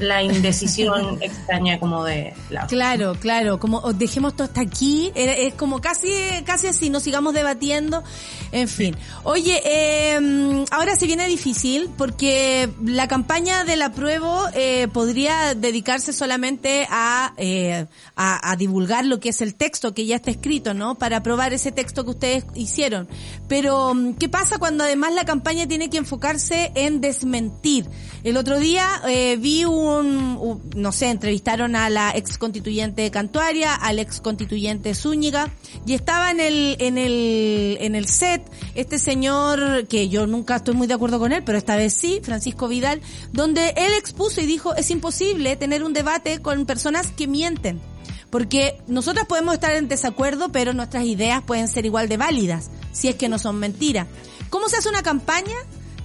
[0.02, 5.82] la indecisión extraña como de la Claro, claro, como dejemos todo hasta aquí, es como
[5.82, 6.12] casi
[6.46, 8.04] casi así, no sigamos debatiendo,
[8.52, 8.96] en fin.
[9.24, 16.88] Oye, eh, ahora se viene difícil porque la campaña del apruebo eh, podría dedicarse solamente
[16.90, 17.86] a, eh,
[18.16, 20.96] a, a divulgar lo que es el texto que ya está escrito, ¿no?
[20.96, 23.08] Para aprobar ese texto que ustedes hicieron.
[23.48, 27.90] Pero, ¿qué pasa cuando además la campaña tiene que enfocarse en desmentir?
[28.24, 34.00] El otro día eh, vi un no sé, entrevistaron a la ex constituyente Cantuaria, al
[34.00, 35.52] ex constituyente Zúñiga,
[35.86, 38.44] y estaba en el, en el, en el set
[38.76, 42.20] este señor, que yo nunca estoy muy de acuerdo con él, pero esta vez sí,
[42.24, 43.02] Francisco Vidal,
[43.32, 47.82] donde él expuso y dijo, es imposible tener un debate con personas que mienten.
[48.30, 53.10] Porque nosotras podemos estar en desacuerdo, pero nuestras ideas pueden ser igual de válidas, si
[53.10, 54.08] es que no son mentiras.
[54.50, 55.56] ¿Cómo se hace una campaña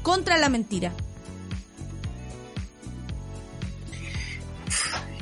[0.03, 0.93] contra la mentira?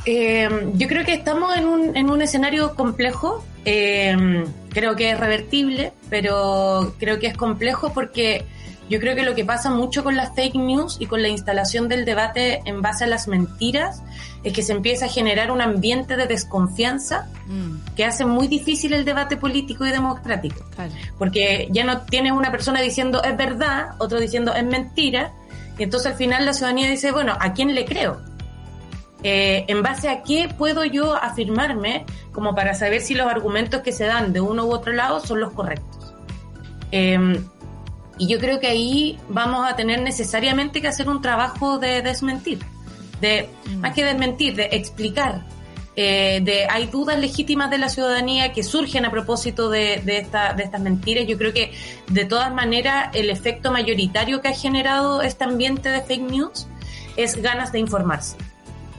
[0.06, 3.44] Eh, yo creo que estamos en un, en un escenario complejo.
[3.64, 8.44] Eh, creo que es revertible, pero creo que es complejo porque
[8.90, 11.88] yo creo que lo que pasa mucho con las fake news y con la instalación
[11.88, 14.02] del debate en base a las mentiras
[14.42, 17.94] es que se empieza a generar un ambiente de desconfianza mm.
[17.96, 20.64] que hace muy difícil el debate político y democrático.
[21.18, 25.32] Porque ya no tienes una persona diciendo es verdad, otro diciendo es mentira,
[25.78, 28.20] y entonces al final la ciudadanía dice, bueno, ¿a quién le creo?
[29.26, 33.90] Eh, en base a qué puedo yo afirmarme como para saber si los argumentos que
[33.90, 36.14] se dan de uno u otro lado son los correctos.
[36.90, 37.42] Em,
[38.18, 42.58] y yo creo que ahí vamos a tener necesariamente que hacer un trabajo de desmentir,
[43.22, 43.78] de mm.
[43.78, 45.42] más que desmentir, de explicar.
[45.96, 50.52] Eh, de hay dudas legítimas de la ciudadanía que surgen a propósito de, de, esta,
[50.52, 51.26] de estas mentiras.
[51.26, 51.72] Yo creo que
[52.08, 56.66] de todas maneras el efecto mayoritario que ha generado este ambiente de fake news
[57.16, 58.36] es ganas de informarse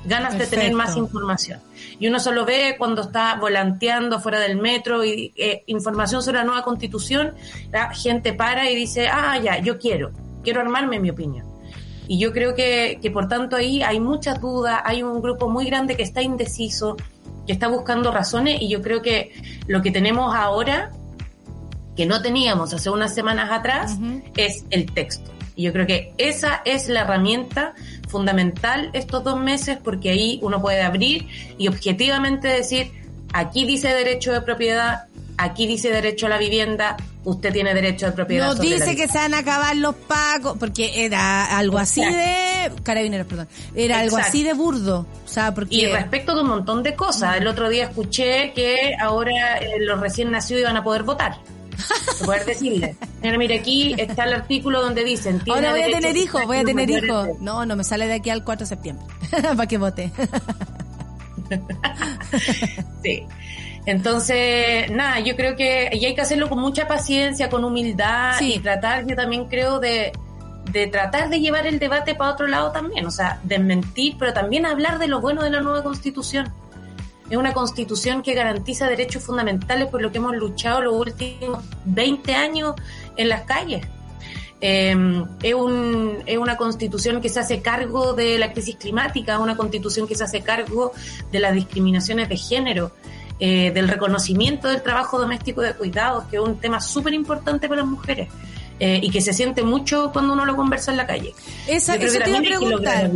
[0.06, 1.60] ganas de tener más información.
[2.00, 6.44] Y uno solo ve cuando está volanteando fuera del metro y eh, información sobre la
[6.44, 7.34] nueva constitución,
[7.72, 10.12] la gente para y dice, ah, ya, yo quiero,
[10.44, 11.46] quiero armarme mi opinión.
[12.08, 15.66] Y yo creo que, que por tanto ahí hay muchas dudas, hay un grupo muy
[15.66, 16.98] grande que está indeciso,
[17.48, 19.32] que está buscando razones y yo creo que
[19.68, 20.92] lo que tenemos ahora
[21.96, 23.98] que no teníamos hace unas semanas atrás
[24.36, 25.32] es el texto.
[25.56, 27.74] Y yo creo que esa es la herramienta
[28.08, 31.28] fundamental estos dos meses porque ahí uno puede abrir
[31.58, 32.92] y objetivamente decir,
[33.34, 35.06] aquí dice derecho de propiedad,
[35.38, 38.48] aquí dice derecho a la vivienda, usted tiene derecho de propiedad.
[38.48, 43.28] No dice que se van a acabar los pagos, porque era algo así de carabineros,
[43.28, 46.96] perdón, era algo así de burdo, o sea, porque y respecto de un montón de
[46.96, 47.38] cosas.
[47.38, 51.38] El otro día escuché que ahora eh, los recién nacidos iban a poder votar.
[52.26, 55.42] Poder decirle, mira, mira, aquí está el artículo donde dicen...
[55.50, 57.30] Ahora voy a tener hijos, voy a tener hijos.
[57.40, 59.06] No, no me sale de aquí al 4 de septiembre,
[59.42, 60.12] para que vote.
[63.04, 63.24] sí.
[63.86, 68.58] Entonces, nada, yo creo que y hay que hacerlo con mucha paciencia, con humildad y
[68.60, 70.12] tratar, yo también creo, de,
[70.72, 74.66] de tratar de llevar el debate para otro lado también, o sea, desmentir, pero también
[74.66, 76.52] hablar de lo bueno de la nueva constitución.
[77.30, 82.36] Es una constitución que garantiza derechos fundamentales por lo que hemos luchado los últimos 20
[82.36, 82.76] años
[83.18, 83.86] en las calles.
[84.62, 89.58] Em, es, un, es una constitución que se hace cargo de la crisis climática, una
[89.58, 90.94] constitución que se hace cargo
[91.32, 92.92] de las discriminaciones de género,
[93.40, 97.82] eh, del reconocimiento del trabajo doméstico de cuidados, que es un tema súper importante para
[97.82, 98.30] las mujeres.
[98.78, 101.34] Eh, y que se siente mucho cuando uno lo conversa en la calle.
[101.66, 103.12] Esa, eso te iba a preguntar.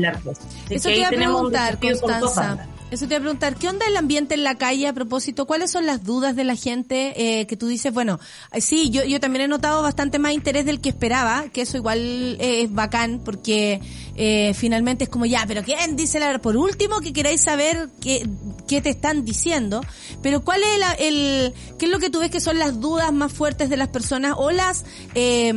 [0.70, 2.66] Eso te iba a preguntar, Constanza.
[2.92, 5.46] Eso te iba a preguntar, ¿qué onda el ambiente en la calle a propósito?
[5.46, 8.20] ¿Cuáles son las dudas de la gente eh, que tú dices, bueno,
[8.52, 11.78] eh, sí, yo, yo también he notado bastante más interés del que esperaba, que eso
[11.78, 12.00] igual
[12.40, 13.80] eh, es bacán, porque
[14.22, 18.28] eh, finalmente es como ya, pero ¿quién dice la Por último, que queráis saber qué,
[18.68, 19.82] qué te están diciendo,
[20.22, 23.12] pero ¿cuál es el, el, qué es lo que tú ves que son las dudas
[23.12, 25.54] más fuertes de las personas o las, eh,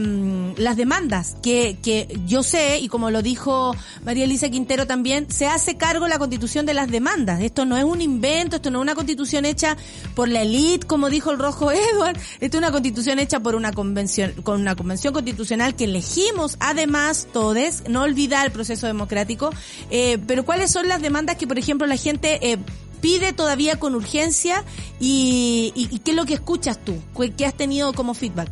[0.56, 1.36] las demandas?
[1.42, 6.08] Que, que yo sé, y como lo dijo María Elisa Quintero también, se hace cargo
[6.08, 7.02] la constitución de las demandas
[7.40, 9.76] esto no es un invento, esto no es una constitución hecha
[10.14, 12.16] por la élite, como dijo el rojo Edward.
[12.40, 17.28] Esto es una constitución hecha por una convención, con una convención constitucional que elegimos, además,
[17.32, 19.50] todos, no olvidar el proceso democrático.
[19.90, 22.58] Eh, pero ¿cuáles son las demandas que, por ejemplo, la gente eh,
[23.00, 24.62] pide todavía con urgencia
[25.00, 26.96] y, y, qué es lo que escuchas tú?
[27.36, 28.48] ¿Qué has tenido como feedback?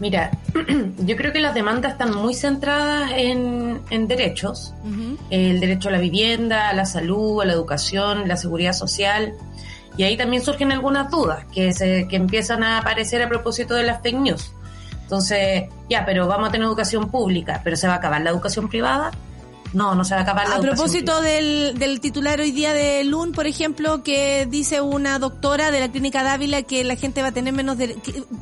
[0.00, 0.30] Mira,
[0.98, 4.74] yo creo que las demandas están muy centradas en, derechos,
[5.30, 9.34] el derecho a la vivienda, a la salud, a la educación, la seguridad social,
[9.96, 13.82] y ahí también surgen algunas dudas que, se, que empiezan a aparecer a propósito de
[13.82, 14.52] las fake news.
[15.08, 18.68] Entonces, ya, pero vamos a tener educación pública, pero se va a acabar la educación
[18.68, 19.10] privada.
[19.72, 23.02] No, no se va a acabar la A propósito del, del titular hoy día de
[23.04, 27.28] LUN, por ejemplo, que dice una doctora de la clínica Dávila que la gente va
[27.28, 27.96] a tener menos de...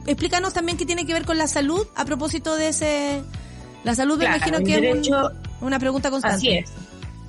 [0.07, 3.23] explícanos también qué tiene que ver con la salud a propósito de ese...
[3.85, 5.09] La salud me imagino que es
[5.61, 6.37] una pregunta constante.
[6.37, 6.73] Así es.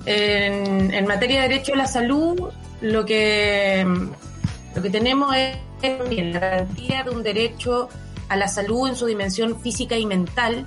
[0.04, 3.86] En, en, materia de derecho a la salud, lo que,
[4.74, 7.88] lo que tenemos es, la garantía de un derecho
[8.28, 10.66] a la salud en su dimensión física y mental,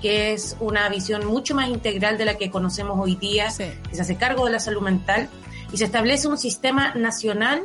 [0.00, 4.02] que es una visión mucho más integral de la que conocemos hoy día, que se
[4.02, 5.28] hace cargo de la salud mental
[5.72, 7.62] y se establece un sistema nacional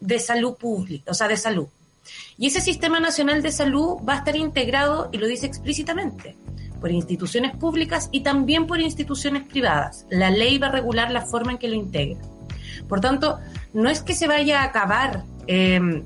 [0.00, 1.68] de salud pública, o sea, de salud.
[2.36, 6.36] Y ese sistema nacional de salud va a estar integrado, y lo dice explícitamente,
[6.80, 10.04] por instituciones públicas y también por instituciones privadas.
[10.10, 12.20] La ley va a regular la forma en que lo integra.
[12.88, 13.38] Por tanto,
[13.72, 16.02] no es que se vaya a acabar eh,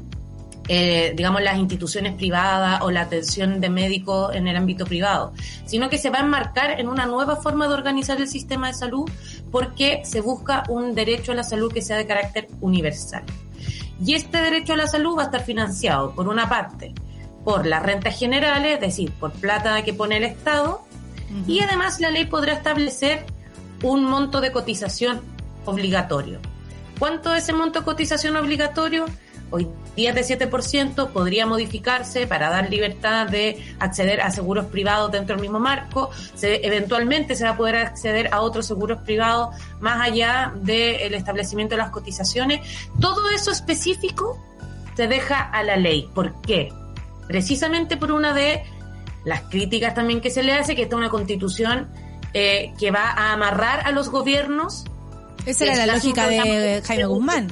[0.68, 5.32] eh, digamos, las instituciones privadas o la atención de médicos en el ámbito privado,
[5.64, 8.74] sino que se va a enmarcar en una nueva forma de organizar el sistema de
[8.74, 9.08] salud
[9.52, 13.24] porque se busca un derecho a la salud que sea de carácter universal.
[14.04, 16.92] Y este derecho a la salud va a estar financiado, por una parte,
[17.44, 20.84] por las rentas generales, es decir, por plata que pone el Estado,
[21.46, 23.24] y además la ley podrá establecer
[23.82, 25.20] un monto de cotización
[25.64, 26.40] obligatorio.
[26.98, 29.06] ¿Cuánto es ese monto de cotización obligatorio?
[29.50, 35.34] hoy día de 7%, podría modificarse para dar libertad de acceder a seguros privados dentro
[35.34, 36.10] del mismo marco.
[36.34, 41.74] Se, eventualmente se va a poder acceder a otros seguros privados más allá del establecimiento
[41.74, 42.60] de las cotizaciones.
[43.00, 44.38] Todo eso específico
[44.96, 46.08] se deja a la ley.
[46.14, 46.72] ¿Por qué?
[47.26, 48.62] Precisamente por una de
[49.24, 51.88] las críticas también que se le hace, que está una constitución
[52.34, 54.84] eh, que va a amarrar a los gobiernos.
[55.46, 57.48] Esa era la lógica de Jaime Guzmán.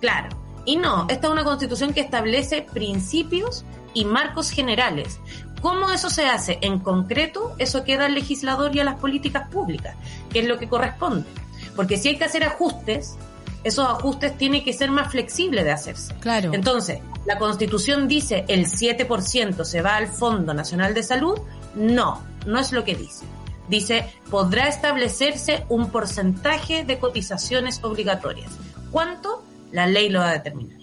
[0.00, 0.39] Claro,
[0.70, 5.18] y no, esta es una constitución que establece principios y marcos generales.
[5.60, 6.58] ¿Cómo eso se hace?
[6.60, 9.96] En concreto, eso queda al legislador y a las políticas públicas,
[10.32, 11.26] que es lo que corresponde.
[11.74, 13.16] Porque si hay que hacer ajustes,
[13.64, 16.14] esos ajustes tienen que ser más flexibles de hacerse.
[16.20, 16.54] Claro.
[16.54, 21.36] Entonces, la Constitución dice el 7% se va al Fondo Nacional de Salud.
[21.74, 23.24] No, no es lo que dice.
[23.68, 28.52] Dice, podrá establecerse un porcentaje de cotizaciones obligatorias.
[28.92, 29.49] ¿Cuánto?
[29.72, 30.80] La ley lo va a determinar.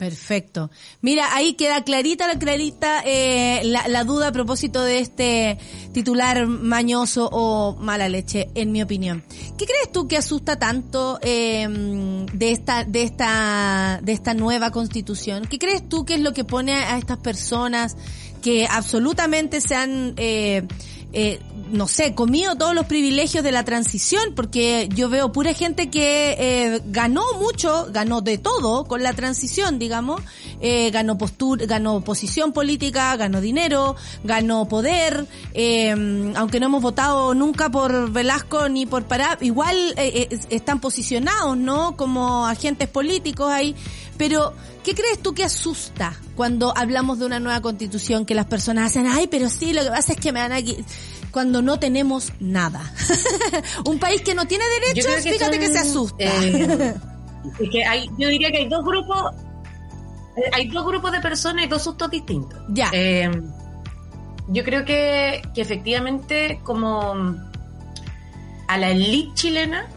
[0.00, 0.70] Perfecto.
[1.02, 5.58] Mira, ahí queda clarita, la clarita eh, la, la, duda a propósito de este
[5.92, 9.22] titular mañoso o mala leche, en mi opinión.
[9.58, 11.68] ¿Qué crees tú que asusta tanto eh,
[12.32, 15.44] de esta de esta de esta nueva constitución?
[15.44, 17.94] ¿Qué crees tú que es lo que pone a, estas personas
[18.40, 20.66] que absolutamente se han eh,
[21.12, 21.40] eh,
[21.72, 26.36] no sé, comido todos los privilegios de la transición, porque yo veo pura gente que
[26.38, 30.20] eh, ganó mucho, ganó de todo con la transición, digamos,
[30.60, 37.34] eh, ganó postura, ganó posición política, ganó dinero, ganó poder, eh, aunque no hemos votado
[37.34, 41.96] nunca por Velasco ni por Pará, igual eh, eh, están posicionados, ¿no?
[41.96, 43.74] Como agentes políticos ahí,
[44.20, 44.52] pero
[44.84, 49.06] ¿qué crees tú que asusta cuando hablamos de una nueva constitución que las personas hacen,
[49.06, 50.76] ay, pero sí, lo que pasa es que me van aquí
[51.30, 52.82] cuando no tenemos nada.
[53.86, 56.16] un país que no tiene derechos, que fíjate que se asusta.
[56.22, 56.94] Eh,
[57.72, 59.32] que hay, yo diría que hay dos grupos,
[60.36, 62.60] eh, hay dos grupos de personas y dos sustos distintos.
[62.68, 62.90] Ya.
[62.92, 63.30] Eh,
[64.48, 67.14] yo creo que, que efectivamente como
[68.68, 69.88] a la élite chilena,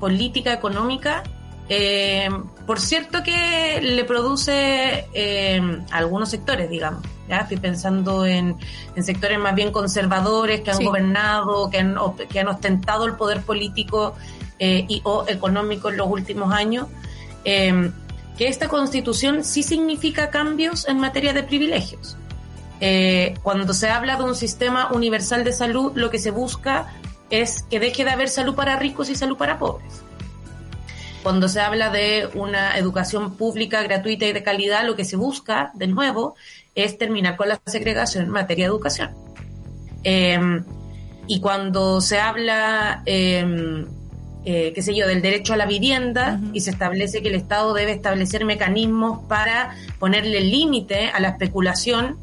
[0.00, 1.22] política, económica,
[1.68, 2.28] eh,
[2.70, 5.60] por cierto que le produce eh,
[5.90, 7.02] a algunos sectores, digamos.
[7.28, 7.38] ¿ya?
[7.38, 8.56] Estoy pensando en,
[8.94, 10.84] en sectores más bien conservadores que han Sí.
[10.84, 11.96] gobernado, que han,
[12.30, 14.14] que han ostentado el poder político
[14.60, 16.86] eh, y o económico en los últimos años.
[17.44, 17.90] eh,
[18.38, 22.16] que esta constitución sí significa cambios en materia de privilegios.
[22.80, 26.86] Eh, cuando se habla de un sistema universal de salud, lo que se busca
[27.30, 30.04] es que deje de haber salud para ricos y salud para pobres.
[31.22, 35.70] Cuando se habla de una educación pública, gratuita y de calidad, lo que se busca,
[35.74, 36.34] de nuevo,
[36.74, 39.10] es terminar con la segregación en materia de educación.
[40.02, 40.38] Eh,
[41.26, 43.84] y cuando se habla, eh,
[44.44, 47.74] eh, qué sé yo, del derecho a la vivienda y se establece que el Estado
[47.74, 52.16] debe establecer mecanismos para ponerle límite a la especulación,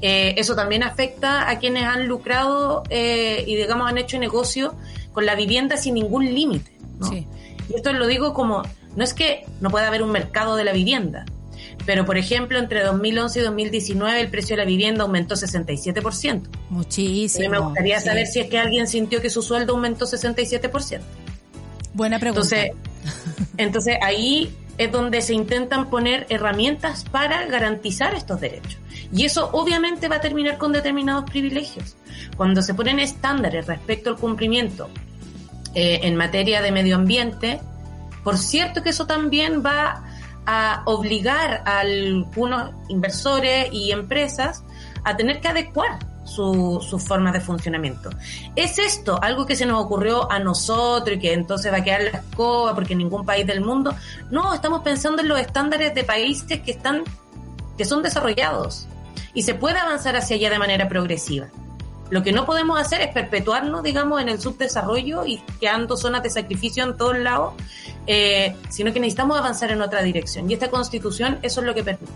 [0.00, 4.74] eh, eso también afecta a quienes han lucrado eh, y, digamos, han hecho negocio
[5.12, 6.70] con la vivienda sin ningún límite.
[6.98, 7.08] ¿no?
[7.08, 7.26] Sí.
[7.68, 8.62] Y esto lo digo como,
[8.96, 11.24] no es que no pueda haber un mercado de la vivienda,
[11.86, 16.46] pero por ejemplo, entre 2011 y 2019 el precio de la vivienda aumentó 67%.
[16.46, 17.42] A Muchísimo.
[17.42, 18.06] mí me gustaría sí.
[18.06, 21.00] saber si es que alguien sintió que su sueldo aumentó 67%.
[21.94, 22.42] Buena pregunta.
[22.42, 22.72] Entonces,
[23.56, 28.76] entonces ahí es donde se intentan poner herramientas para garantizar estos derechos.
[29.12, 31.96] Y eso obviamente va a terminar con determinados privilegios.
[32.36, 34.88] Cuando se ponen estándares respecto al cumplimiento
[35.80, 37.60] eh, en materia de medio ambiente,
[38.24, 40.02] por cierto que eso también va
[40.44, 44.64] a obligar a algunos inversores y empresas
[45.04, 48.10] a tener que adecuar su- sus formas de funcionamiento.
[48.56, 52.02] ¿Es esto algo que se nos ocurrió a nosotros y que entonces va a quedar
[52.02, 53.94] la escoba porque ningún país del mundo?
[54.30, 57.04] No, estamos pensando en los estándares de países que están,
[57.78, 58.88] que son desarrollados
[59.34, 61.46] y se puede avanzar hacia allá de manera progresiva.
[62.10, 66.30] Lo que no podemos hacer es perpetuarnos, digamos, en el subdesarrollo y quedando zonas de
[66.30, 67.52] sacrificio en todos lados,
[68.06, 70.50] eh, sino que necesitamos avanzar en otra dirección.
[70.50, 72.12] Y esta constitución eso es lo que permite.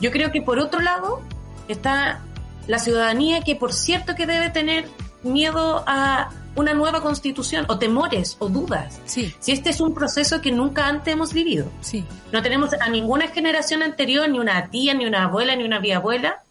[0.00, 1.20] Yo creo que por otro lado
[1.68, 2.20] está
[2.66, 4.88] la ciudadanía que por cierto que debe tener
[5.22, 8.98] miedo a una nueva constitución o temores o dudas.
[9.04, 11.66] Sí, Si este es un proceso que nunca antes hemos vivido.
[11.82, 12.04] sí.
[12.32, 16.42] No tenemos a ninguna generación anterior, ni una tía, ni una abuela, ni una bisabuela,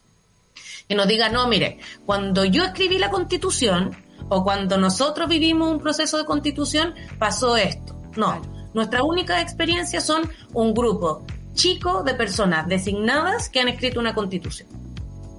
[0.88, 3.96] que nos diga, no, mire, cuando yo escribí la constitución
[4.30, 7.96] o cuando nosotros vivimos un proceso de constitución, pasó esto.
[8.16, 8.70] No, Claro.
[8.74, 14.70] nuestras únicas experiencias son un grupo chico de personas designadas que han escrito una constitución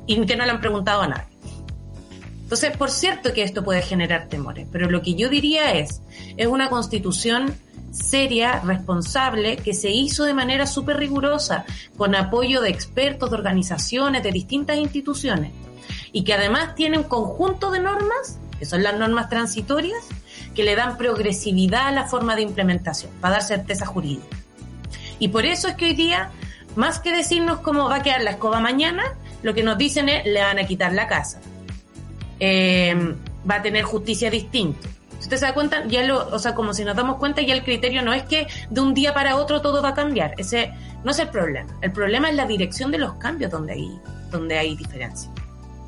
[0.07, 1.37] y que no le han preguntado a nadie.
[2.43, 6.01] Entonces, por cierto que esto puede generar temores, pero lo que yo diría es,
[6.37, 7.57] es una constitución
[7.97, 11.65] seria, responsable, que se hizo de manera súper rigurosa,
[11.97, 15.53] con apoyo de expertos, de organizaciones, de distintas instituciones,
[16.13, 20.05] y que además tiene un conjunto de normas, que son las normas transitorias,
[20.55, 24.37] que le dan progresividad a la forma de implementación, para dar certeza jurídica.
[25.19, 26.31] Y por eso es que hoy día,
[26.75, 29.03] más que decirnos cómo va a quedar la escoba mañana,
[29.43, 31.41] lo que nos dicen es, le van a quitar la casa
[32.41, 33.15] eh,
[33.49, 34.89] va a tener justicia distinta.
[35.19, 37.55] Si usted se da cuenta, ya lo, o sea, como si nos damos cuenta, ya
[37.55, 40.35] el criterio no es que de un día para otro todo va a cambiar.
[40.39, 40.73] Ese
[41.05, 41.73] no es el problema.
[41.81, 45.31] El problema es la dirección de los cambios donde hay, donde hay diferencia.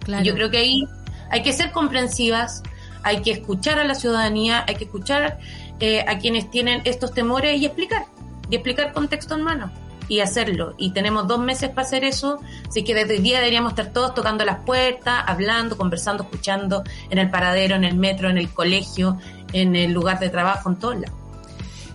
[0.05, 0.25] Claro.
[0.25, 0.85] Yo creo que ahí
[1.31, 2.63] hay que ser comprensivas,
[3.03, 5.39] hay que escuchar a la ciudadanía, hay que escuchar
[5.81, 8.07] eh, a quienes tienen estos temores y explicar,
[8.51, 10.75] y explicar contexto en mano y hacerlo.
[10.79, 14.15] Y tenemos dos meses para hacer eso, así que desde hoy día deberíamos estar todos
[14.15, 19.19] tocando las puertas, hablando, conversando, escuchando en el paradero, en el metro, en el colegio,
[19.53, 21.17] en el lugar de trabajo, en todos lados.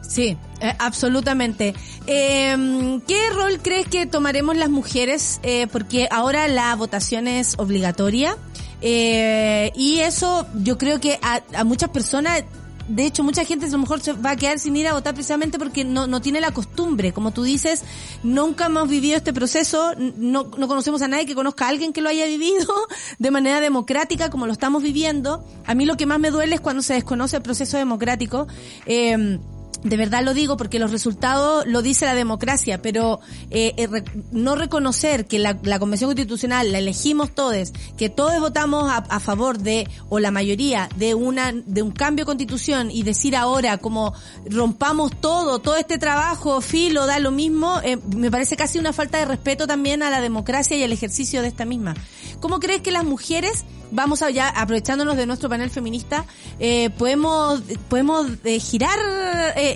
[0.08, 1.74] Sí, eh, absolutamente.
[2.06, 5.40] Eh, ¿Qué rol crees que tomaremos las mujeres?
[5.42, 8.38] Eh, porque ahora la votación es obligatoria.
[8.86, 12.44] Eh, y eso yo creo que a, a muchas personas
[12.88, 15.14] de hecho, mucha gente a lo mejor se va a quedar sin ir a votar
[15.14, 17.14] precisamente porque no, no tiene la costumbre.
[17.14, 17.84] Como tú dices,
[18.24, 22.02] nunca hemos vivido este proceso, no, no conocemos a nadie que conozca a alguien que
[22.02, 22.68] lo haya vivido
[23.20, 25.46] de manera democrática como lo estamos viviendo.
[25.66, 28.48] A mí lo que más me duele es cuando se desconoce el proceso democrático.
[28.86, 29.40] Eh,
[29.84, 33.20] de verdad lo digo porque los resultados lo dice la democracia, pero
[33.52, 38.90] eh, eh, no reconocer que la, la Convención Constitucional la elegimos todos, que todos votamos
[38.90, 43.04] a, a favor de, o la mayoría, de una de un cambio de constitución y
[43.04, 44.14] decir ahora como
[44.46, 49.18] rompamos todo, todo este trabajo, filo, da lo mismo, eh, me parece casi una falta
[49.18, 51.96] de respeto también a la democracia y al ejercicio de esta misma.
[52.40, 56.26] ¿Cómo crees que las mujeres vamos a ya aprovechándonos de nuestro panel feminista
[56.60, 58.98] eh, podemos podemos eh, girar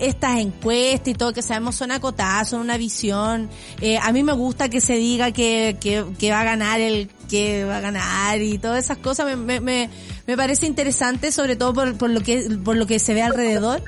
[0.01, 3.49] estas encuestas y todo que sabemos son acotadas son una visión
[3.81, 7.09] Eh, a mí me gusta que se diga que, que, que va a ganar el
[7.29, 9.89] que va a ganar y todas esas cosas me, me, me,
[10.25, 13.83] me parece interesante sobre todo por, por lo que por lo que se ve alrededor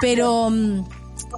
[0.00, 0.84] pero mm,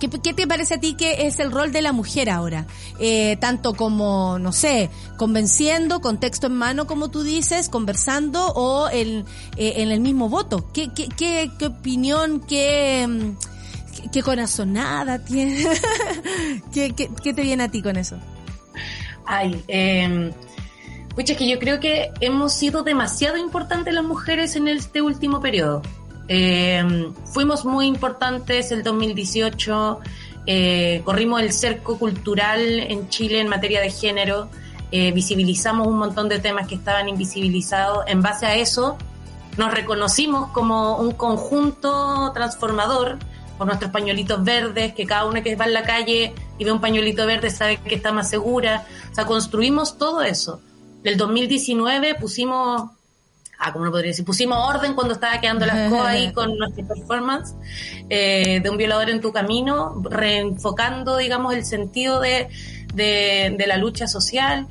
[0.00, 2.66] ¿Qué, qué te parece a ti que es el rol de la mujer ahora?
[2.98, 8.88] Eh, tanto como, no sé, convenciendo, con texto en mano, como tú dices, conversando o
[8.90, 9.24] en,
[9.56, 10.70] eh, en el mismo voto.
[10.72, 13.53] ¿Qué, qué, qué, qué opinión, qué, mm,
[14.12, 15.64] qué, corazonada tiene?
[16.72, 18.16] ¿Qué, te viene a ti con eso?
[19.26, 20.32] Ay, eh,
[21.16, 25.82] es que yo creo que hemos sido demasiado importantes las mujeres en este último periodo.
[26.28, 30.00] Eh, fuimos muy importantes el 2018,
[30.46, 34.48] eh, corrimos el cerco cultural en Chile en materia de género,
[34.90, 38.04] eh, visibilizamos un montón de temas que estaban invisibilizados.
[38.06, 38.96] En base a eso,
[39.56, 43.18] nos reconocimos como un conjunto transformador
[43.58, 46.80] con nuestros pañuelitos verdes, que cada una que va en la calle y ve un
[46.80, 48.86] pañuelito verde sabe que está más segura.
[49.10, 50.60] O sea, construimos todo eso.
[51.04, 52.90] El 2019 pusimos,
[53.58, 54.24] ah, ¿cómo lo podría decir?
[54.24, 57.54] Pusimos orden cuando estaba quedando las cosas ahí con nuestra performance
[58.08, 62.48] eh, de un violador en tu camino, reenfocando, digamos, el sentido de,
[62.94, 64.66] de, de la lucha social.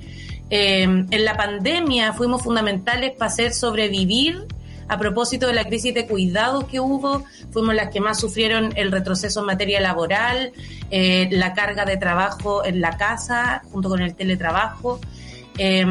[0.49, 4.45] Eh, en la pandemia fuimos fundamentales para hacer sobrevivir
[4.94, 8.91] a propósito de la crisis de cuidados que hubo, fuimos las que más sufrieron el
[8.91, 10.53] retroceso en materia laboral,
[10.91, 14.99] eh, la carga de trabajo en la casa, junto con el teletrabajo.
[15.57, 15.86] Eh,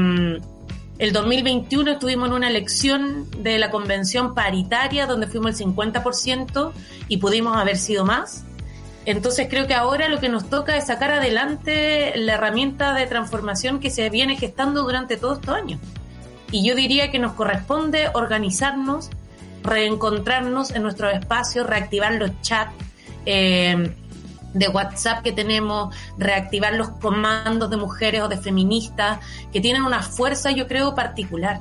[0.99, 6.73] el 2021 estuvimos en una elección de la convención paritaria donde fuimos el 50%
[7.09, 8.45] y pudimos haber sido más.
[9.05, 13.81] Entonces creo que ahora lo que nos toca es sacar adelante la herramienta de transformación
[13.81, 15.81] que se viene gestando durante todos estos años.
[16.53, 19.11] Y yo diría que nos corresponde organizarnos,
[19.63, 22.75] reencontrarnos en nuestros espacios, reactivar los chats
[23.27, 23.95] eh,
[24.53, 29.19] de WhatsApp que tenemos, reactivar los comandos de mujeres o de feministas,
[29.51, 31.61] que tienen una fuerza, yo creo, particular.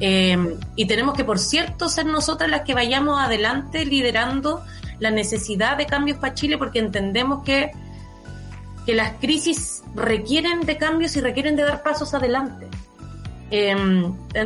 [0.00, 4.64] Eh, y tenemos que, por cierto, ser nosotras las que vayamos adelante liderando
[4.98, 7.70] la necesidad de cambios para Chile, porque entendemos que,
[8.84, 12.66] que las crisis requieren de cambios y requieren de dar pasos adelante.
[13.56, 13.72] Eh,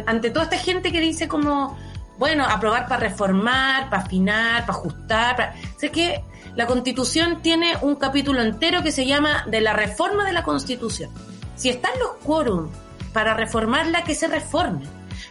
[0.06, 1.78] ante toda esta gente que dice como,
[2.18, 5.54] bueno, aprobar para reformar, para afinar, para ajustar, para...
[5.78, 6.22] sé que
[6.56, 11.10] la Constitución tiene un capítulo entero que se llama de la reforma de la Constitución.
[11.56, 12.68] Si están los quórum
[13.14, 14.84] para reformarla, que se reforme.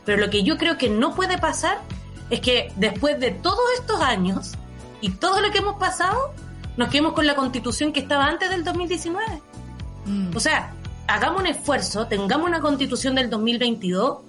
[0.06, 1.78] Pero lo que yo creo que no puede pasar
[2.32, 4.54] es que después de todos estos años
[5.02, 6.34] y todo lo que hemos pasado,
[6.78, 9.40] nos quedemos con la constitución que estaba antes del 2019.
[10.08, 10.36] Mm.
[10.36, 10.74] O sea,
[11.08, 14.20] hagamos un esfuerzo, tengamos una constitución del 2022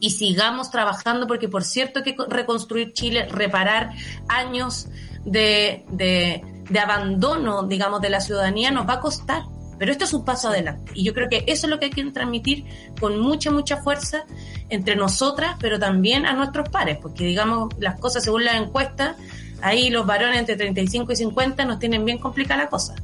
[0.00, 3.90] y sigamos trabajando porque por cierto que reconstruir Chile, reparar
[4.28, 4.88] años
[5.24, 9.42] de, de, de abandono, digamos, de la ciudadanía nos va a costar.
[9.76, 10.92] Pero esto es un paso adelante.
[10.94, 12.64] Y yo creo que eso es lo que hay que transmitir
[13.00, 14.24] con mucha, mucha fuerza
[14.68, 19.16] entre nosotras, pero también a nuestros pares, porque digamos, las cosas según las encuestas,
[19.62, 22.94] ahí los varones entre 35 y 50 nos tienen bien complicada la cosa.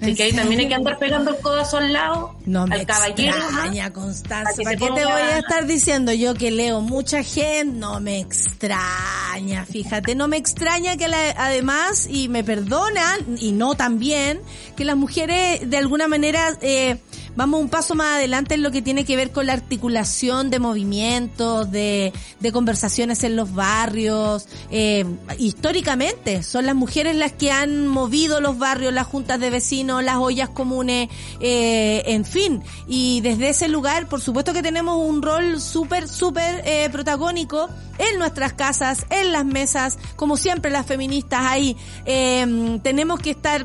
[0.00, 2.86] Así que ahí también hay que andar pegando el codazo al lado, No me al
[2.86, 3.34] caballero.
[3.36, 3.44] ¿ah?
[3.46, 4.52] extraña, Constanza.
[4.52, 7.76] Para ¿Para que qué te voy a estar diciendo yo que leo mucha gente?
[7.78, 10.14] No me extraña, fíjate.
[10.14, 14.40] No me extraña que la- además, y me perdonan, y no también,
[14.76, 16.98] que las mujeres de alguna manera eh,
[17.38, 20.58] vamos un paso más adelante en lo que tiene que ver con la articulación de
[20.58, 24.48] movimientos, de, de conversaciones en los barrios.
[24.72, 25.04] Eh,
[25.38, 30.16] históricamente son las mujeres las que han movido los barrios, las juntas de vecinos, las
[30.16, 32.60] ollas comunes, eh, en fin.
[32.88, 38.18] Y desde ese lugar, por supuesto que tenemos un rol súper, súper eh, protagónico en
[38.18, 41.76] nuestras casas, en las mesas, como siempre las feministas ahí.
[42.04, 43.64] Eh, tenemos que estar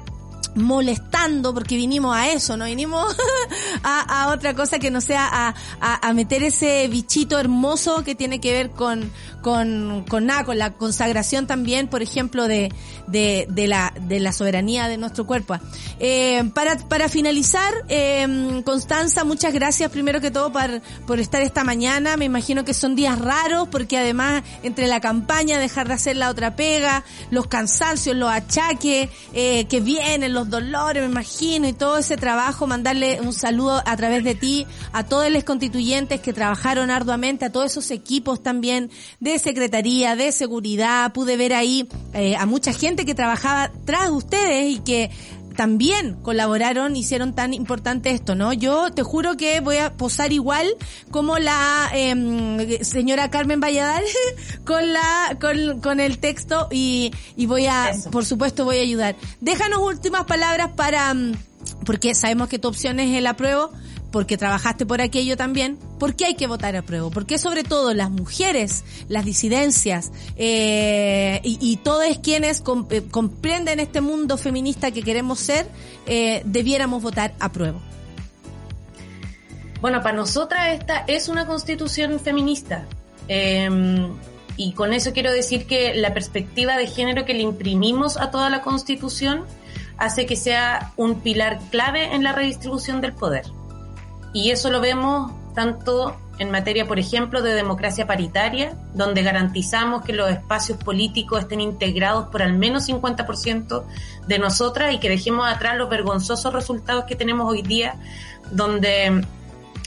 [0.55, 3.15] molestando porque vinimos a eso, no vinimos
[3.84, 8.15] a, a, otra cosa que no sea a, a, a, meter ese bichito hermoso que
[8.15, 9.11] tiene que ver con,
[9.41, 12.71] con, con nada, con la consagración también, por ejemplo, de,
[13.07, 15.57] de, de la, de la soberanía de nuestro cuerpo.
[15.99, 21.63] Eh, para, para finalizar, eh, Constanza, muchas gracias primero que todo por, por estar esta
[21.63, 22.17] mañana.
[22.17, 26.30] Me imagino que son días raros porque además entre la campaña, dejar de hacer la
[26.30, 31.97] otra pega, los cansancios, los achaques eh, que vienen, los dolores, me imagino, y todo
[31.97, 36.89] ese trabajo, mandarle un saludo a través de ti a todos los constituyentes que trabajaron
[36.89, 38.89] arduamente, a todos esos equipos también
[39.19, 41.13] de secretaría, de seguridad.
[41.13, 45.11] Pude ver ahí eh, a mucha gente que trabajaba tras ustedes y que
[45.55, 48.53] también colaboraron, hicieron tan importante esto, ¿no?
[48.53, 50.67] Yo te juro que voy a posar igual
[51.11, 54.15] como la eh, señora Carmen Valladares
[54.65, 58.11] con la con, con el texto y, y voy a, Eso.
[58.11, 59.15] por supuesto, voy a ayudar.
[59.41, 61.15] Déjanos últimas palabras para,
[61.85, 63.71] porque sabemos que tu opción es el apruebo,
[64.14, 67.10] porque trabajaste por aquello también, ¿por qué hay que votar a prueba?
[67.10, 72.61] ¿Por qué sobre todo las mujeres, las disidencias eh, y, y todos quienes
[72.91, 75.68] eh, comprenden este mundo feminista que queremos ser,
[76.06, 77.80] eh, debiéramos votar a prueba?
[79.81, 82.85] Bueno, para nosotras esta es una constitución feminista.
[83.27, 83.68] Eh,
[84.57, 88.52] y con eso quiero decir que la perspectiva de género que le imprimimos a toda
[88.52, 89.44] la constitución
[89.98, 93.45] hace que sea un pilar clave en la redistribución del poder.
[94.34, 100.14] Y eso lo vemos tanto en materia, por ejemplo, de democracia paritaria, donde garantizamos que
[100.14, 103.84] los espacios políticos estén integrados por al menos 50%
[104.27, 107.95] de nosotras y que dejemos atrás los vergonzosos resultados que tenemos hoy día,
[108.51, 109.23] donde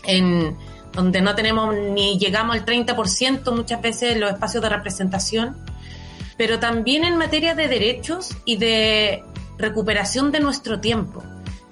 [0.04, 0.56] en
[0.92, 5.56] donde no tenemos ni llegamos al 30% muchas veces en los espacios de representación,
[6.38, 9.22] pero también en materia de derechos y de
[9.58, 11.22] recuperación de nuestro tiempo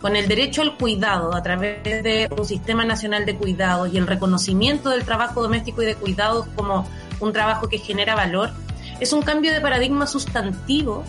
[0.05, 4.07] con el derecho al cuidado a través de un sistema nacional de cuidados y el
[4.07, 6.87] reconocimiento del trabajo doméstico y de cuidados como
[7.21, 8.51] un trabajo que genera valor,
[9.01, 11.05] es un cambio de paradigma sustantivo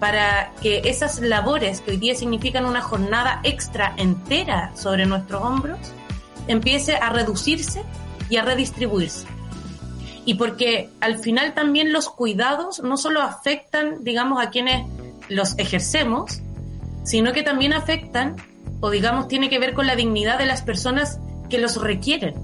[0.00, 5.78] para que esas labores que hoy día significan una jornada extra entera sobre nuestros hombros
[6.48, 7.84] empiece a reducirse
[8.30, 9.28] y a redistribuirse.
[10.24, 14.88] Y porque al final también los cuidados no solo afectan, digamos, a quienes
[15.28, 16.42] los ejercemos,
[17.02, 18.36] sino que también afectan
[18.80, 21.18] o digamos tiene que ver con la dignidad de las personas
[21.48, 22.34] que los requieren.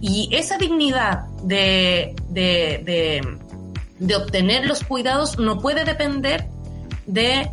[0.00, 3.38] Y esa dignidad de, de, de,
[3.98, 6.46] de obtener los cuidados no puede depender
[7.06, 7.50] de,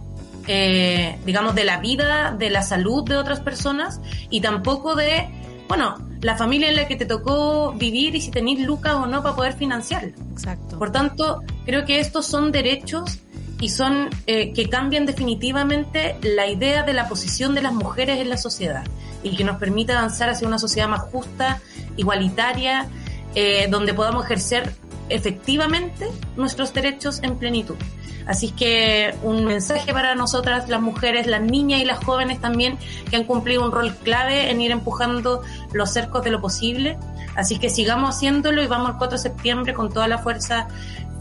[0.48, 5.28] eh, digamos, de la vida, de la salud de otras personas y tampoco de,
[5.68, 9.24] bueno, la familia en la que te tocó vivir y si tenéis lucas o no
[9.24, 10.14] para poder financiarlo.
[10.32, 10.78] Exacto.
[10.78, 13.20] Por tanto, creo que estos son derechos
[13.64, 18.28] y son eh, que cambian definitivamente la idea de la posición de las mujeres en
[18.28, 18.84] la sociedad
[19.24, 21.62] y que nos permita avanzar hacia una sociedad más justa,
[21.96, 22.90] igualitaria,
[23.36, 24.74] eh, donde podamos ejercer
[25.08, 27.78] efectivamente nuestros derechos en plenitud.
[28.26, 32.78] Así que un mensaje para nosotras, las mujeres, las niñas y las jóvenes también,
[33.10, 35.42] que han cumplido un rol clave en ir empujando
[35.72, 36.98] los cercos de lo posible.
[37.36, 40.68] Así que sigamos haciéndolo y vamos el 4 de septiembre con toda la fuerza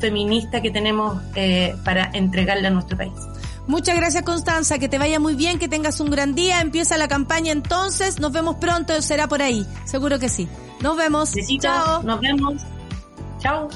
[0.02, 3.14] feminista que tenemos eh, para entregarle a nuestro país.
[3.68, 7.06] Muchas gracias Constanza, que te vaya muy bien, que tengas un gran día, empieza la
[7.06, 10.48] campaña entonces, nos vemos pronto, será por ahí, seguro que sí.
[10.80, 11.32] Nos vemos.
[11.32, 12.02] Besitos, Chao.
[12.02, 12.54] Nos vemos.
[13.38, 13.68] Chao.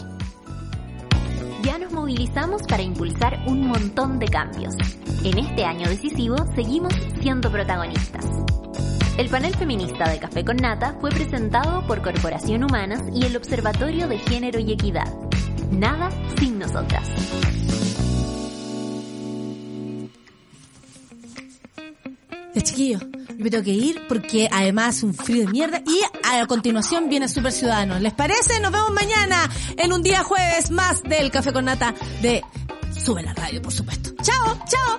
[1.62, 4.74] Ya nos movilizamos para impulsar un montón de cambios.
[5.22, 8.24] En este año decisivo seguimos siendo protagonistas.
[9.18, 14.08] El panel feminista de Café con Nata fue presentado por Corporación Humanas y el Observatorio
[14.08, 15.25] de Género y Equidad.
[15.70, 17.08] Nada sin nosotras.
[22.66, 23.02] Chiquillos,
[23.38, 27.52] me tengo que ir porque además un frío de mierda y a continuación viene Super
[27.52, 27.98] Ciudadano.
[28.00, 28.58] ¿Les parece?
[28.60, 32.42] Nos vemos mañana en un día jueves más del Café con Nata de
[32.98, 34.10] Sube la Radio, por supuesto.
[34.22, 34.58] ¡Chao!
[34.68, 34.98] ¡Chao!